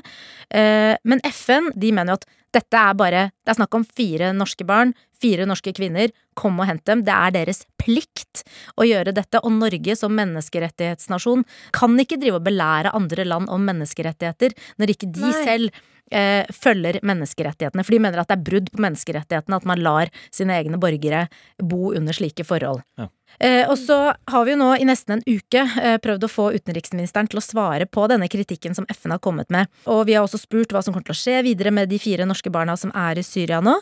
Eh, 0.56 0.96
Men 1.04 1.20
FN 1.28 1.72
de 1.76 1.92
mener 1.92 2.14
jo 2.16 2.20
at 2.22 2.30
dette 2.52 2.74
er 2.74 2.96
bare 2.98 3.32
Det 3.46 3.52
er 3.52 3.60
snakk 3.60 3.76
om 3.78 3.84
fire 3.86 4.32
norske 4.34 4.66
barn, 4.66 4.94
fire 5.22 5.46
norske 5.46 5.74
kvinner. 5.76 6.10
Kom 6.36 6.60
og 6.60 6.66
hent 6.66 6.86
dem. 6.86 7.04
Det 7.04 7.14
er 7.14 7.32
deres 7.36 7.66
plikt 7.78 8.42
å 8.80 8.88
gjøre 8.88 9.14
dette. 9.14 9.42
Og 9.44 9.52
Norge 9.52 9.96
som 10.00 10.16
menneskerettighetsnasjon 10.16 11.44
kan 11.76 11.98
ikke 12.00 12.18
drive 12.22 12.40
og 12.40 12.48
belære 12.48 12.94
andre 12.96 13.26
land 13.28 13.50
om 13.54 13.66
menneskerettigheter 13.68 14.56
når 14.80 14.96
ikke 14.96 15.12
de 15.12 15.28
Nei. 15.28 15.46
selv 15.46 15.72
eh, 16.12 16.50
følger 16.54 17.00
menneskerettighetene. 17.06 17.86
For 17.86 17.96
de 17.96 18.02
mener 18.04 18.22
at 18.22 18.32
det 18.32 18.40
er 18.40 18.48
brudd 18.50 18.72
på 18.74 18.84
menneskerettighetene 18.86 19.62
at 19.62 19.70
man 19.70 19.84
lar 19.84 20.12
sine 20.32 20.58
egne 20.58 20.80
borgere 20.82 21.28
bo 21.62 21.94
under 21.94 22.16
slike 22.16 22.46
forhold. 22.48 22.84
Ja. 23.00 23.10
Eh, 23.40 23.64
og 23.70 23.78
så 23.80 23.98
har 24.28 24.46
vi 24.46 24.52
jo 24.52 24.60
nå 24.60 24.74
i 24.76 24.86
nesten 24.88 25.16
en 25.16 25.24
uke 25.24 25.62
eh, 25.64 25.96
prøvd 26.04 26.26
å 26.28 26.32
få 26.32 26.48
utenriksministeren 26.58 27.30
til 27.32 27.40
å 27.40 27.44
svare 27.44 27.88
på 27.88 28.04
denne 28.12 28.28
kritikken 28.32 28.76
som 28.76 28.88
FN 28.92 29.14
har 29.16 29.22
kommet 29.24 29.48
med. 29.54 29.70
Og 29.88 30.04
vi 30.10 30.18
har 30.18 30.26
også 30.26 30.42
spurt 30.42 30.74
hva 30.76 30.82
som 30.84 30.92
kommer 30.94 31.08
til 31.08 31.16
å 31.16 31.22
skje 31.22 31.38
videre 31.48 31.72
med 31.76 31.92
de 31.92 32.02
fire 32.02 32.28
norske 32.28 32.52
barna 32.52 32.76
som 32.80 32.92
er 32.98 33.22
i 33.22 33.24
Syria 33.24 33.62
nå. 33.64 33.78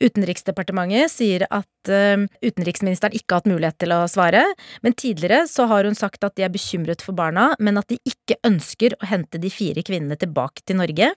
Utenriksdepartementet 0.00 1.12
sier 1.12 1.44
at 1.50 1.92
eh, 1.92 2.24
utenriksministeren 2.40 3.18
ikke 3.18 3.36
har 3.36 3.42
hatt 3.42 3.52
mulighet 3.52 3.80
til 3.84 3.92
å 3.96 4.00
svare, 4.08 4.46
men 4.86 4.96
tidligere 4.96 5.44
så 5.50 5.68
har 5.68 5.88
hun 5.88 5.98
sagt 5.98 6.24
at 6.24 6.38
de 6.38 6.46
er 6.46 6.54
bekymret 6.54 7.04
for 7.04 7.16
barna, 7.16 7.50
men 7.60 7.80
at 7.80 7.92
de 7.92 8.00
ikke 8.08 8.40
ønsker 8.48 8.96
å 8.96 9.12
hente 9.12 9.40
de 9.42 9.52
fire 9.52 9.84
kvinnene 9.84 10.16
tilbake 10.16 10.64
til 10.64 10.80
Norge. 10.80 11.12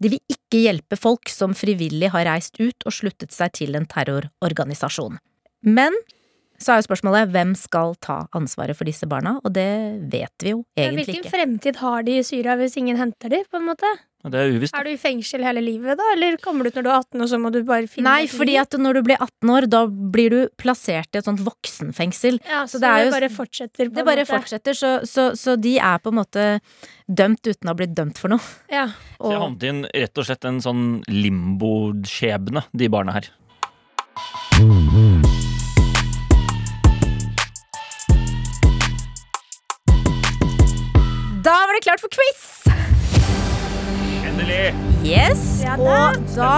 De 0.00 0.16
vil 0.16 0.22
ikke 0.32 0.64
hjelpe 0.64 0.96
folk 0.96 1.28
som 1.32 1.52
frivillig 1.56 2.14
har 2.14 2.28
reist 2.30 2.56
ut 2.62 2.88
og 2.88 2.94
sluttet 2.94 3.36
seg 3.36 3.52
til 3.60 3.76
en 3.76 3.88
terrororganisasjon. 3.90 5.20
Men 5.64 5.92
så 6.60 6.72
er 6.74 6.80
jo 6.80 6.86
spørsmålet 6.88 7.30
hvem 7.34 7.52
skal 7.58 7.94
ta 8.04 8.22
ansvaret 8.36 8.76
for 8.78 8.84
disse 8.88 9.06
barna, 9.10 9.36
og 9.44 9.52
det 9.56 9.68
vet 10.12 10.34
vi 10.44 10.52
jo 10.54 10.64
Men 10.76 10.84
egentlig 10.94 11.06
Hvilken 11.10 11.30
fremtid 11.32 11.76
har 11.82 12.02
de 12.06 12.18
i 12.20 12.24
Syria 12.26 12.54
hvis 12.60 12.76
ingen 12.80 12.96
henter 13.00 13.28
de, 13.32 13.42
på 13.50 13.58
en 13.60 13.66
måte? 13.68 13.88
Det 14.24 14.38
er 14.40 14.54
uvisst. 14.56 14.72
Er 14.72 14.86
du 14.86 14.88
i 14.88 14.96
fengsel 14.96 15.42
hele 15.44 15.60
livet, 15.60 15.98
da? 16.00 16.04
Eller 16.14 16.38
kommer 16.40 16.64
du 16.64 16.70
ut 16.70 16.76
når 16.78 16.84
du 16.86 16.88
er 16.88 16.94
18, 17.02 17.20
og 17.20 17.28
så 17.28 17.36
må 17.42 17.50
du 17.52 17.58
bare 17.68 17.84
finne 17.92 18.08
Nei, 18.08 18.24
fordi 18.32 18.54
at 18.56 18.72
når 18.80 18.96
du 18.96 19.00
blir 19.10 19.18
18 19.20 19.50
år, 19.52 19.66
da 19.68 19.82
blir 19.84 20.32
du 20.32 20.38
plassert 20.56 21.12
i 21.12 21.20
et 21.20 21.26
sånt 21.28 21.42
voksenfengsel. 21.44 22.38
ja, 22.48 22.62
så 22.64 22.78
så, 22.78 22.80
det 22.80 22.88
er 22.88 22.96
det, 22.96 23.04
jo- 23.10 23.14
bare 23.18 23.28
fortsetter, 23.34 23.90
på 23.90 23.98
Det 23.98 24.00
en 24.00 24.08
bare 24.08 24.24
måte. 24.24 24.32
fortsetter, 24.32 24.72
så, 24.80 24.94
så, 25.04 25.26
så 25.36 25.58
de 25.60 25.74
er 25.76 26.00
på 26.00 26.08
en 26.14 26.16
måte 26.22 26.46
dømt 27.04 27.44
uten 27.44 27.68
å 27.68 27.74
ha 27.74 27.76
blitt 27.82 27.92
dømt 28.00 28.16
for 28.16 28.32
noe. 28.32 28.40
Ja. 28.72 28.86
Så 29.20 29.28
jeg 29.28 29.36
Og, 29.36 29.42
havnet 29.44 29.68
inn 29.68 29.84
rett 29.92 30.16
og 30.24 30.24
slett 30.30 30.48
en 30.48 30.62
sånn 30.64 30.86
limboskjebne, 31.12 32.64
de 32.72 32.88
barna 32.96 33.18
her. 33.20 33.28
Da 41.54 41.60
var 41.68 41.76
det 41.78 41.84
klart 41.86 42.02
for 42.02 42.10
quiz! 42.14 42.40
Endelig! 44.24 44.74
Yes, 45.06 45.44
Ja 45.62 45.76
da. 45.78 45.98
og 46.10 46.34
da 46.34 46.54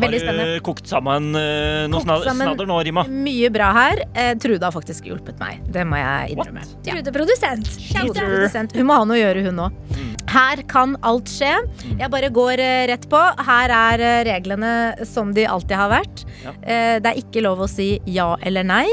Veldig 0.00 0.16
Har 0.20 0.22
spennende. 0.30 0.52
du 0.54 0.62
kokt 0.64 0.86
sammen 0.88 1.24
eh, 1.36 1.82
noe 1.90 1.98
Kokt 1.98 2.06
snadder, 2.06 2.28
sammen- 2.30 2.46
snadder 2.48 2.68
nå, 2.70 2.76
Rima? 2.86 3.02
Mye 3.10 3.48
bra 3.52 3.66
her. 3.74 4.00
Eh, 4.16 4.30
Trude 4.40 4.62
har 4.64 4.72
faktisk 4.72 5.04
hjulpet 5.10 5.36
meg. 5.42 5.58
Det 5.74 5.82
må 5.84 5.98
jeg 5.98 6.36
innrømme. 6.36 6.62
Ja. 6.86 6.94
Trude 6.94 7.12
produsent. 7.12 7.68
Trude 7.90 8.14
produsent. 8.16 8.72
Hun 8.78 8.86
må 8.88 8.96
ha 8.96 9.04
noe 9.10 9.18
å 9.18 9.20
gjøre, 9.20 9.42
hun 9.50 9.60
òg. 9.66 9.98
Her 10.30 10.62
kan 10.70 10.94
alt 11.04 11.28
skje. 11.28 11.50
Jeg 11.98 12.08
bare 12.14 12.30
går 12.32 12.62
eh, 12.64 12.86
rett 12.94 13.04
på. 13.12 13.20
Her 13.50 13.74
er 13.76 14.06
eh, 14.06 14.22
reglene 14.30 14.72
som 15.10 15.34
de 15.36 15.44
alltid 15.50 15.76
har 15.82 15.92
vært. 15.92 16.24
Ja. 16.46 16.54
Eh, 16.62 16.96
det 17.04 17.12
er 17.12 17.20
ikke 17.20 17.44
lov 17.44 17.66
å 17.66 17.68
si 17.68 17.90
ja 18.08 18.30
eller 18.40 18.64
nei. 18.64 18.86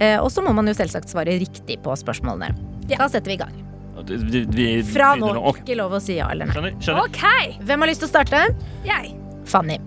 Eh, 0.00 0.16
og 0.18 0.32
så 0.34 0.42
må 0.42 0.56
man 0.56 0.66
jo 0.66 0.74
selvsagt 0.74 1.12
svare 1.12 1.38
riktig 1.38 1.78
på 1.86 1.94
spørsmålene. 2.02 2.50
Da 2.96 3.06
setter 3.12 3.30
vi 3.30 3.38
i 3.38 3.42
gang. 3.44 3.54
Vi, 4.06 4.16
vi, 4.22 4.42
vi 4.54 4.66
Fra 4.92 5.14
nå. 5.16 5.26
begynner 5.32 5.58
Ikke 5.62 5.76
lov 5.78 5.96
å 5.98 6.00
si 6.02 6.18
ja 6.20 6.28
eller 6.30 6.46
nei. 6.46 6.54
Skjønner? 6.54 6.76
skjønner. 6.80 7.08
Ok, 7.08 7.58
Hvem 7.66 7.80
har 7.84 7.90
lyst 7.90 8.04
til 8.04 8.08
å 8.08 8.12
starte? 8.12 8.42
jeg. 8.86 9.14
Fanny. 9.48 9.78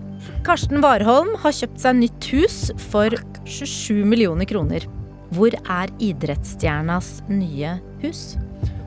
Karsten 0.46 0.80
Warholm 0.82 1.36
har 1.42 1.52
kjøpt 1.54 1.78
seg 1.82 1.96
nytt 2.00 2.26
hus 2.34 2.56
for 2.90 3.14
27 3.46 4.04
millioner 4.06 4.44
kroner. 4.50 4.84
Hvor 5.32 5.54
er 5.70 5.88
idrettsstjernas 6.02 7.22
nye 7.30 7.76
hus? 8.02 8.36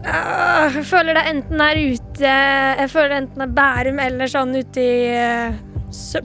Øh, 0.06 0.76
jeg 0.76 0.84
føler 0.86 1.18
det 1.18 1.24
enten 1.32 1.62
er 1.66 1.80
ute 1.96 2.34
Jeg 2.78 2.90
føler 2.92 3.10
det 3.10 3.18
enten 3.24 3.42
er 3.42 3.54
Bærum 3.58 3.98
eller 4.04 4.30
sånn 4.30 4.52
ute 4.54 4.84
i 4.84 5.08
øh, 5.18 5.56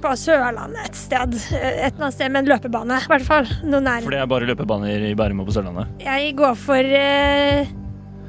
På 0.03 0.13
Sørlandet 0.21 0.83
et 0.91 0.99
sted. 0.99 1.39
Eh, 1.57 1.87
Et 1.87 1.95
eller 1.95 2.05
annet 2.11 2.19
sted 2.19 2.29
med 2.35 2.43
en 2.43 2.51
løpebane, 2.53 2.99
i 3.01 3.09
hvert 3.15 3.25
fall. 3.25 3.49
Noe 3.65 3.81
nær. 3.87 4.03
For 4.05 4.13
det 4.13 4.21
er 4.21 4.29
bare 4.35 4.51
løpebaner 4.51 5.07
i 5.09 5.15
Bærum 5.17 5.41
og 5.41 5.49
på 5.49 5.57
Sørlandet. 5.57 5.95
Jeg 6.05 6.35
går 6.37 6.59
for 6.61 6.93
øh, 7.01 7.73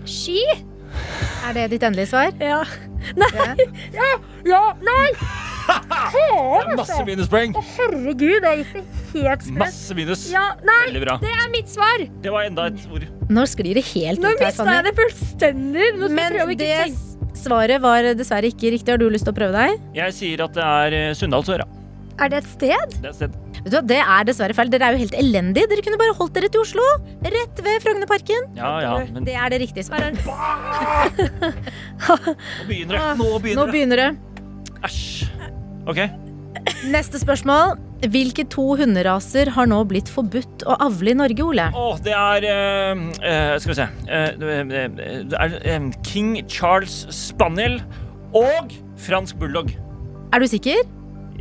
ski. 0.10 0.42
Er 1.48 1.54
det 1.58 1.70
ditt 1.74 1.84
endelige 1.88 2.12
svar? 2.12 2.34
Ja. 2.42 2.62
Nei! 3.18 3.68
Ja, 3.96 4.10
ja, 4.46 4.64
nei! 4.86 5.12
Det 6.12 6.22
er 6.28 6.72
masse 6.76 6.98
minuspoeng! 7.08 7.54
Å, 7.56 7.62
Herregud, 7.78 8.44
jeg 8.44 8.64
gikk 8.64 8.72
det 8.74 8.82
helt 9.14 9.44
sprøtt. 9.46 9.60
Masse 9.62 9.96
minus. 9.96 10.24
Ja, 10.34 10.44
nei! 10.68 10.80
Veldig 10.90 11.04
bra. 11.06 11.16
Det 11.22 11.32
er 11.32 11.52
mitt 11.54 11.70
svar! 11.72 12.04
Det 12.26 12.34
var 12.34 12.48
enda 12.50 12.66
et 12.72 12.82
ord. 12.92 13.06
Nå 13.32 13.46
sklir 13.48 13.78
det 13.80 13.86
helt 13.94 14.20
Nå 14.24 14.34
ut 14.34 14.42
her, 14.42 14.50
mista 14.50 14.66
jeg 14.76 14.88
det 14.90 14.94
fullstendig. 15.00 15.88
Nå 15.96 16.10
skal 16.10 16.10
jeg 16.10 16.18
Men 16.18 16.34
prøve 16.36 16.48
å 16.48 16.56
ikke 16.56 16.64
det 16.66 16.80
tenke. 16.82 17.38
svaret 17.46 17.84
var 17.86 18.10
dessverre 18.20 18.52
ikke 18.52 18.74
riktig. 18.76 18.92
Har 18.92 19.00
du 19.02 19.08
lyst 19.14 19.28
til 19.30 19.34
å 19.36 19.38
prøve 19.38 19.54
deg? 19.56 19.86
Jeg 20.02 20.18
sier 20.18 20.44
at 20.48 20.58
det 20.58 20.66
er 20.68 20.98
eh, 20.98 21.14
Sunndalsøra. 21.18 21.68
Er 22.22 22.30
det 22.30 22.44
et 22.44 22.50
sted? 22.52 22.96
Det 23.02 23.08
er 23.08 23.10
et 23.10 23.18
sted. 23.18 23.38
Vet 23.62 23.70
du 23.72 23.76
hva, 23.78 23.82
Det 23.90 23.98
er 24.02 24.26
dessverre 24.30 24.56
feil. 24.58 24.70
Dere 24.74 24.90
er 24.90 24.98
jo 24.98 25.02
helt 25.04 25.16
elendige. 25.18 25.70
Dere 25.72 25.86
kunne 25.86 26.00
bare 26.02 26.16
holdt 26.18 26.36
dere 26.38 26.50
til 26.54 26.62
Oslo. 26.62 26.86
Rett 27.26 27.62
ved 27.66 27.82
Frognerparken. 27.84 28.50
Ja, 28.58 28.74
ja, 28.84 28.94
men 29.14 29.26
Det 29.26 29.34
er 29.38 29.54
det 29.54 29.62
riktige 29.64 29.86
svaret. 29.88 30.18
nå 32.08 32.18
begynner 32.70 32.98
det. 32.98 33.06
Nå 33.18 33.26
Nå 33.26 33.40
begynner 33.42 33.66
det. 33.66 33.72
begynner 33.74 34.04
det. 34.04 34.10
Æsj. 34.86 35.30
Ok. 35.90 36.04
Neste 36.94 37.22
spørsmål. 37.22 37.80
Hvilke 38.02 38.48
to 38.50 38.64
hunderaser 38.80 39.52
har 39.54 39.68
nå 39.70 39.84
blitt 39.86 40.10
forbudt 40.10 40.64
å 40.66 40.78
avle 40.82 41.14
i 41.14 41.18
Norge, 41.18 41.44
Ole? 41.46 41.68
Oh, 41.78 42.00
det 42.02 42.16
er 42.18 42.48
uh, 42.50 43.04
uh, 43.22 43.58
Skal 43.62 43.74
vi 43.74 43.78
se 43.78 43.90
Uh, 44.10 44.32
det 44.42 45.38
er 45.38 45.86
King 46.06 46.34
Charles 46.50 47.04
Spaniel 47.14 47.78
og 48.34 48.74
fransk 48.98 49.38
bulldog. 49.38 49.70
Er 50.34 50.42
du 50.42 50.48
sikker? 50.50 50.82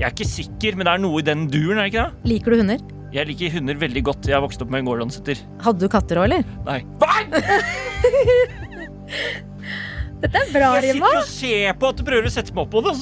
Jeg 0.01 0.07
er 0.09 0.15
ikke 0.15 0.25
sikker, 0.25 0.77
men 0.81 0.89
det 0.89 0.93
er 0.97 1.01
noe 1.03 1.19
i 1.21 1.25
den 1.27 1.43
duren, 1.53 1.77
er 1.77 1.85
det 1.85 1.91
ikke 1.91 2.05
det? 2.07 2.29
Liker 2.31 2.55
du 2.55 2.57
hunder? 2.63 2.85
Jeg 3.13 3.29
liker 3.29 3.53
hunder 3.59 3.77
veldig 3.83 4.03
godt. 4.07 4.29
Jeg 4.31 4.37
har 4.39 4.41
vokst 4.41 4.63
opp 4.65 4.71
med 4.73 4.81
en 4.81 4.87
gordonsetter. 4.89 5.43
Hadde 5.61 5.83
du 5.85 5.93
katter 5.93 6.23
òg, 6.23 6.25
eller? 6.31 6.47
Nei. 6.65 6.79
Hva? 7.03 7.19
Dette 10.21 10.41
er 10.41 10.49
bra, 10.55 10.71
Rima. 10.81 10.81
Jeg 10.81 10.95
sitter 10.95 11.19
og 11.19 11.29
ser 11.29 11.77
på 11.83 11.91
at 11.93 12.01
du 12.01 12.05
prøver 12.09 12.31
å 12.31 12.33
sette 12.33 12.57
meg 12.57 12.65
opp 12.65 12.73
på 12.73 12.81
det. 12.87 12.95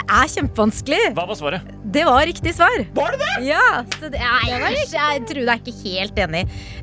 Det 0.00 0.02
er 0.02 0.32
kjempevanskelig. 0.34 1.00
Hva 1.14 1.28
var 1.30 1.38
svaret? 1.38 1.70
Det 1.88 2.04
var 2.04 2.26
riktig 2.26 2.52
svar. 2.54 2.84
Var 2.92 3.14
det 3.14 3.18
det? 3.18 3.46
Ja, 3.48 3.84
så 3.96 4.10
det, 4.12 4.20
jeg, 4.20 4.48
jeg, 4.52 4.88
jeg 4.92 5.22
tror 5.30 5.40
jeg 5.40 5.48
er 5.48 5.60
ikke 5.62 5.76
helt 5.84 6.18
enig. 6.20 6.42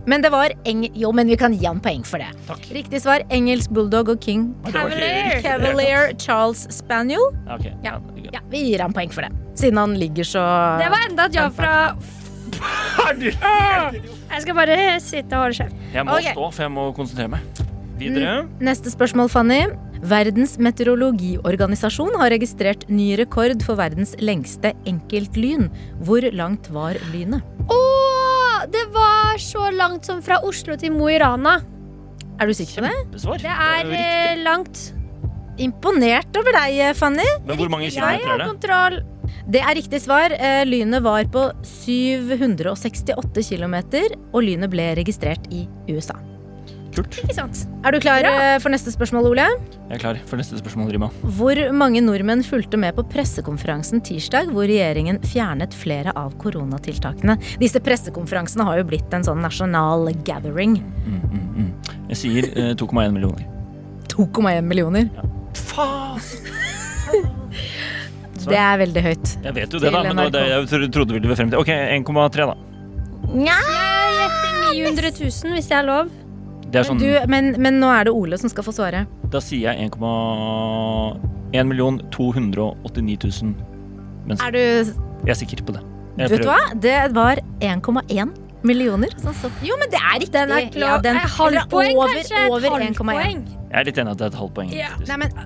Men 0.10 0.24
det 0.26 0.32
var 0.34 0.54
eng... 0.66 0.88
Jo, 0.98 1.12
men 1.14 1.30
vi 1.30 1.38
kan 1.38 1.54
gi 1.54 1.68
han 1.68 1.82
poeng 1.84 2.02
for 2.08 2.22
det. 2.24 2.32
Takk. 2.48 2.66
Riktig 2.74 3.04
svar 3.04 3.22
engelsk 3.30 3.70
bulldog 3.76 4.10
og 4.16 4.22
king 4.26 4.48
Det 4.66 4.74
var 4.74 4.90
Cavalier. 4.90 5.42
Cavalier 5.46 6.14
Charles 6.18 6.66
Spaniel. 6.74 7.22
Okay. 7.46 7.76
ok. 7.78 7.86
Ja. 7.86 8.00
Ja. 8.34 8.42
Vi 8.50 8.64
gir 8.72 8.82
han 8.82 8.96
poeng 8.98 9.14
for 9.14 9.28
det. 9.28 9.32
Siden 9.56 9.78
han 9.78 9.94
ligger 10.00 10.26
så 10.28 10.42
Det 10.82 10.90
var 10.92 11.06
enda 11.10 11.30
et 11.30 11.38
ja 11.38 11.46
fra 11.54 11.76
Jeg 13.22 14.42
skal 14.42 14.58
bare 14.58 14.78
sitte 15.04 15.38
og 15.38 15.46
holde 15.46 15.60
kjeft. 15.60 15.86
Jeg 15.94 16.08
må 16.08 16.18
okay. 16.18 16.34
stå, 16.34 16.50
for 16.50 16.66
jeg 16.66 16.74
må 16.74 16.90
konsentrere 16.98 17.36
meg. 17.36 17.66
Videre. 18.00 18.46
Neste 18.64 18.92
spørsmål, 18.92 19.30
Fanny. 19.32 19.62
Verdens 20.06 20.58
meteorologiorganisasjon 20.62 22.18
har 22.20 22.30
registrert 22.34 22.84
ny 22.92 23.14
rekord 23.18 23.64
for 23.66 23.80
verdens 23.80 24.14
lengste 24.22 24.74
enkeltlyn. 24.90 25.70
Hvor 26.06 26.26
langt 26.36 26.70
var 26.74 27.00
lynet? 27.14 27.46
Å, 27.72 27.80
det 28.70 28.84
var 28.94 29.40
så 29.42 29.72
langt 29.74 30.06
som 30.06 30.22
fra 30.26 30.42
Oslo 30.46 30.78
til 30.78 30.94
Mo 30.94 31.10
i 31.10 31.18
Rana. 31.22 31.58
Er 32.38 32.52
du 32.52 32.54
sikker 32.58 32.84
på 32.84 32.92
det? 32.92 33.42
Det 33.48 33.50
er 33.56 33.82
eh, 33.82 33.90
riktig. 33.96 34.44
langt. 34.46 34.84
Imponert 35.64 36.38
over 36.38 36.54
deg, 36.60 36.84
Fanny. 37.00 37.26
Men 37.48 37.58
hvor 37.58 37.72
mange 37.72 37.90
kilometer 37.90 38.20
er 38.20 38.20
det? 38.20 38.30
Jeg 38.30 38.36
har 38.36 38.48
kontroll. 38.52 39.02
Det 39.56 39.62
er 39.64 39.78
riktig 39.78 40.04
svar. 40.04 40.36
Eh, 40.36 40.62
Lynet 40.68 41.02
var 41.06 41.26
på 41.34 41.48
768 41.66 43.46
km, 43.50 43.78
og 44.36 44.42
lynet 44.46 44.74
ble 44.74 44.92
registrert 45.00 45.50
i 45.54 45.66
USA. 45.90 46.18
Kult. 46.96 47.18
Ikke 47.26 47.36
sant? 47.36 47.66
Er 47.84 47.92
du 47.92 48.00
klar 48.00 48.24
ja. 48.24 48.56
for 48.64 48.72
neste 48.72 48.94
spørsmål, 48.94 49.28
Ole? 49.34 49.46
Jeg 49.90 49.98
er 49.98 50.02
klar 50.02 50.20
for 50.30 50.40
neste 50.40 50.60
spørsmål, 50.62 50.94
Rima. 50.96 51.10
Hvor 51.38 51.60
mange 51.76 52.02
nordmenn 52.04 52.44
fulgte 52.46 52.80
med 52.80 52.96
på 52.96 53.04
pressekonferansen 53.12 54.04
tirsdag 54.06 54.52
hvor 54.56 54.70
regjeringen 54.70 55.20
fjernet 55.28 55.76
flere 55.76 56.14
av 56.16 56.34
koronatiltakene? 56.42 57.38
Disse 57.62 57.82
pressekonferansene 57.84 58.68
har 58.68 58.80
jo 58.80 58.88
blitt 58.94 59.16
en 59.16 59.28
sånn 59.28 59.44
nasjonal 59.44 60.08
gathering. 60.28 60.80
Mm, 61.06 61.22
mm, 61.26 61.46
mm. 61.60 61.72
Jeg 62.14 62.22
sier 62.22 62.50
eh, 62.54 62.72
2,1 62.80 63.16
millioner. 63.16 63.44
2,1 64.16 64.70
millioner. 64.70 65.12
Faen! 65.68 66.22
Det 68.46 68.58
er 68.62 68.76
veldig 68.78 69.02
høyt. 69.02 69.32
Jeg 69.42 69.56
vet 69.56 69.74
jo 69.74 69.80
det, 69.82 69.90
da, 69.90 70.04
men 70.06 70.30
det 70.34 70.44
jeg 70.52 70.92
trodde 70.94 71.16
vi 71.16 71.22
ville 71.22 71.38
frem 71.38 71.50
til. 71.50 71.58
Ok, 71.58 71.72
1,3, 71.72 72.46
da. 72.52 72.56
Nja, 73.34 73.58
Jeg 73.66 74.20
gjetter 74.20 74.54
900 74.76 75.12
000, 75.18 75.56
hvis 75.56 75.72
det 75.72 75.78
er 75.80 75.88
lov. 75.88 76.12
Det 76.76 76.82
er 76.84 76.88
sånn, 76.90 77.00
du, 77.00 77.08
men, 77.32 77.54
men 77.64 77.78
nå 77.80 77.88
er 77.96 78.10
det 78.10 78.14
Ole 78.14 78.36
som 78.42 78.52
skal 78.52 78.66
få 78.68 78.74
svare. 78.76 79.06
Da 79.32 79.40
sier 79.44 79.72
jeg 79.72 79.90
1,1 79.94 81.68
million 81.72 82.02
289 82.12 83.16
000 83.24 83.54
mennesker. 84.28 84.44
Er 84.44 84.52
du 84.52 84.60
Jeg 85.26 85.32
er 85.32 85.40
sikker 85.40 85.64
på 85.64 85.72
det. 85.78 85.84
Jeg 86.20 86.32
Vet 86.34 86.44
du 86.44 86.50
hva? 86.50 86.60
Det 86.84 86.98
var 87.16 87.40
1,1 87.64 88.34
millioner. 88.66 89.10
så- 89.22 89.52
Jo, 89.64 89.76
men 89.80 89.90
det 89.94 90.00
er 90.02 90.20
riktig. 90.20 90.32
Den 90.36 90.52
er 90.52 90.70
klar. 90.74 90.96
Ja, 90.96 90.98
den- 91.02 91.16
er 91.16 91.28
halvt 91.38 91.70
poeng, 91.70 91.96
over, 91.96 92.08
kanskje? 92.08 92.48
Over 92.50 92.58
Et 92.58 92.72
1,1. 92.72 92.80
halvt 92.82 92.98
poeng. 92.98 93.40
Jeg 93.72 93.80
er 93.80 93.84
litt 93.84 93.98
enig 93.98 94.12
at 94.12 94.18
det 94.18 94.26
er 94.26 94.32
et 94.34 94.40
halvt 94.42 94.54
poeng. 94.56 94.70
Ja. 94.74 94.90
Nei, 95.08 95.18
men 95.18 95.30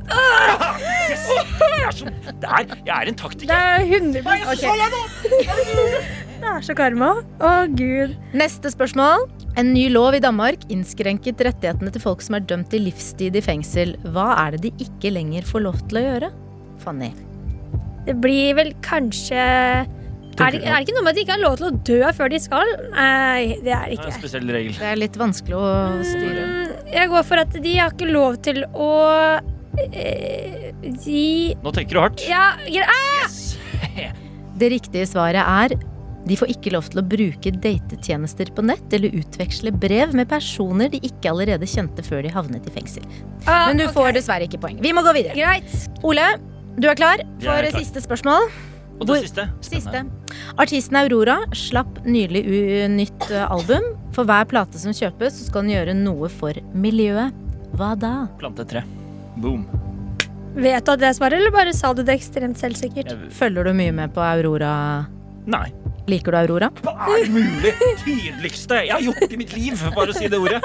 Jeg 1.59 1.85
er, 1.85 1.91
så, 1.91 2.05
det 2.05 2.49
er, 2.49 2.63
jeg 2.85 2.95
er 2.95 3.05
en 3.07 3.15
Det 3.15 3.49
er 3.49 3.79
100 3.85 4.21
ok. 4.49 4.65
Det 6.39 6.47
er 6.47 6.63
så 6.63 6.75
karma. 6.77 7.09
Å, 7.43 7.51
gud. 7.75 8.15
Neste 8.37 8.71
spørsmål. 8.71 9.27
En 9.59 9.73
ny 9.75 9.87
lov 9.91 10.15
i 10.15 10.21
Danmark 10.23 10.63
innskrenket 10.71 11.41
rettighetene 11.43 11.91
til 11.91 12.03
folk 12.03 12.23
som 12.23 12.37
er 12.37 12.45
dømt 12.47 12.69
til 12.71 12.85
livstid 12.87 13.35
i 13.35 13.43
fengsel. 13.43 13.95
Hva 14.13 14.31
er 14.45 14.55
det 14.55 14.69
de 14.69 14.87
ikke 14.87 15.11
lenger 15.15 15.47
får 15.49 15.65
lov 15.65 15.81
til 15.89 15.99
å 15.99 16.05
gjøre? 16.05 16.29
Fanny. 16.83 17.11
Det 18.07 18.15
blir 18.23 18.55
vel 18.57 18.71
kanskje 18.85 19.39
er 20.39 20.53
det, 20.55 20.61
er 20.63 20.77
det 20.79 20.85
ikke 20.85 20.95
noe 20.95 21.03
med 21.03 21.11
at 21.11 21.17
de 21.17 21.23
ikke 21.25 21.35
har 21.35 21.41
lov 21.41 21.55
til 21.59 21.67
å 21.67 21.71
dø 21.89 22.11
før 22.15 22.29
de 22.31 22.39
skal? 22.39 22.69
Nei, 22.93 23.57
det 23.59 23.59
er 23.59 23.59
det 23.59 23.65
Det 23.65 23.73
er 23.75 23.89
en 23.89 23.95
ikke. 23.97 24.15
spesiell 24.21 24.51
regel. 24.55 24.77
Det 24.79 24.87
er 24.87 24.99
litt 25.01 25.19
vanskelig 25.19 25.57
å 25.59 25.71
styre. 26.07 26.45
Mm, 26.47 26.73
Jeg 26.93 27.11
går 27.11 27.25
for 27.27 27.43
at 27.43 27.57
de 27.65 27.73
har 27.75 27.91
ikke 27.91 28.07
lov 28.07 28.37
til 28.47 28.61
å 28.71 28.89
eh, 29.83 30.69
De 31.03 31.25
Nå 31.59 31.73
tenker 31.75 31.97
du 31.99 32.01
hardt. 32.05 32.23
Ja, 32.29 32.53
ah! 32.55 33.25
Yes. 33.25 33.57
Det 34.59 34.71
riktige 34.73 35.07
svaret 35.07 35.43
er 35.43 35.75
de 36.29 36.37
får 36.37 36.51
ikke 36.53 36.73
lov 36.75 36.87
til 36.91 37.01
å 37.01 37.05
bruke 37.09 37.51
datetjenester 37.63 38.51
på 38.55 38.63
nett 38.67 38.93
eller 38.95 39.15
utveksle 39.17 39.73
brev 39.73 40.13
med 40.17 40.29
personer 40.29 40.91
de 40.93 41.01
ikke 41.05 41.31
allerede 41.31 41.67
kjente 41.69 42.05
før 42.05 42.23
de 42.25 42.33
havnet 42.33 42.67
i 42.69 42.73
fengsel. 42.75 43.05
Ah, 43.45 43.67
Men 43.69 43.81
du 43.81 43.87
okay. 43.87 43.95
får 43.97 44.15
dessverre 44.19 44.45
ikke 44.49 44.61
poeng. 44.61 44.79
Vi 44.83 44.93
må 44.93 45.03
gå 45.05 45.13
videre. 45.17 45.35
Greit. 45.37 45.73
Ole, 46.05 46.27
du 46.77 46.89
er 46.89 46.99
klar 46.99 47.23
for 47.41 47.53
er 47.55 47.69
klar. 47.69 47.81
siste 47.81 48.03
spørsmål? 48.05 48.49
Og 48.99 49.07
det 49.07 49.21
siste. 49.23 49.45
Siste. 49.63 50.03
Artisten 50.59 50.97
Aurora 50.99 51.37
slapp 51.55 52.01
nylig 52.05 52.43
u 52.45 52.57
nytt 52.91 53.29
eh, 53.31 53.45
album. 53.47 53.85
For 54.15 54.27
hver 54.27 54.47
plate 54.51 54.81
som 54.81 54.93
kjøpes, 54.95 55.37
så 55.39 55.47
skal 55.47 55.63
den 55.63 55.77
gjøre 55.77 55.95
noe 55.95 56.27
for 56.33 56.57
miljøet. 56.75 57.35
Hva 57.79 57.93
da? 57.97 58.13
Plante 58.41 58.65
et 58.65 58.73
tre. 58.75 58.83
Boom. 59.39 59.63
Vet 60.59 60.83
du 60.83 60.91
at 60.91 60.99
det 60.99 61.13
svaret, 61.15 61.39
eller 61.39 61.53
bare 61.53 61.73
sa 61.77 61.93
du 61.95 62.01
det 62.03 62.17
ekstremt 62.17 62.59
selvsikkert? 62.59 63.13
Følger 63.37 63.69
du 63.69 63.77
mye 63.77 63.95
med 63.95 64.11
på 64.13 64.25
Aurora? 64.25 64.73
nei. 65.49 65.69
Liker 66.09 66.33
du 66.33 66.39
Aurora? 66.39 66.69
Hva 66.83 66.93
er 67.13 67.25
det 67.27 67.33
mulig? 67.33 67.73
Tydeligste 68.01 68.79
jeg 68.87 68.95
har 68.95 69.03
gjort 69.05 69.33
i 69.35 69.39
mitt 69.39 69.53
liv. 69.53 69.83
Bare 69.95 70.13
å 70.13 70.17
si 70.17 70.29
det 70.31 70.39
ordet. 70.39 70.61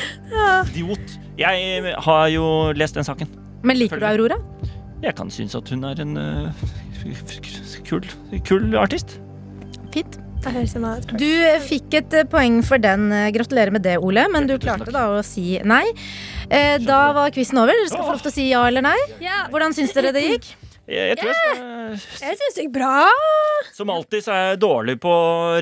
Idiot. 0.70 1.16
Jeg 1.40 1.94
har 2.06 2.28
jo 2.32 2.46
lest 2.76 2.98
den 2.98 3.06
saken. 3.06 3.32
Men 3.66 3.80
liker 3.80 4.00
du 4.00 4.06
Aurora? 4.08 4.38
Jeg 5.02 5.16
kan 5.18 5.32
synes 5.32 5.56
at 5.58 5.68
hun 5.72 5.82
er 5.84 5.98
en 6.00 6.14
uh, 6.16 6.68
kul, 7.88 8.06
kul 8.46 8.78
artist. 8.78 9.18
Fint. 9.94 10.20
Du 11.16 11.30
fikk 11.66 11.94
et 11.98 12.12
eh, 12.14 12.26
poeng 12.30 12.60
for 12.62 12.78
den. 12.78 13.08
Eh, 13.10 13.32
Gratulerer 13.34 13.72
med 13.74 13.82
det, 13.82 13.96
Ole. 13.98 14.28
Men 14.30 14.46
du 14.46 14.54
klarte 14.62 14.92
da 14.94 15.08
å 15.16 15.22
si 15.26 15.56
nei. 15.66 15.82
Eh, 16.46 16.76
da 16.84 17.00
var 17.16 17.32
quizen 17.34 17.58
over. 17.58 17.74
Dere 17.74 17.90
skal 17.90 18.04
få 18.04 18.14
lov 18.14 18.22
til 18.22 18.30
å 18.30 18.36
si 18.36 18.46
ja 18.52 18.62
eller 18.68 18.84
nei. 18.86 18.98
Hvordan 19.50 19.74
syns 19.74 19.96
dere 19.96 20.14
det 20.14 20.22
gikk? 20.28 20.52
Jeg, 20.86 21.10
jeg 21.12 21.18
tror 21.18 21.32
jeg 21.32 21.98
skal 21.98 22.28
jeg 22.30 22.38
syns 22.40 22.56
det 22.56 22.64
gikk 22.66 22.72
bra. 22.76 22.92
Som 23.74 23.90
alltid 23.90 24.24
så 24.26 24.32
er 24.34 24.44
jeg 24.52 24.60
dårlig 24.62 24.96
på 25.02 25.12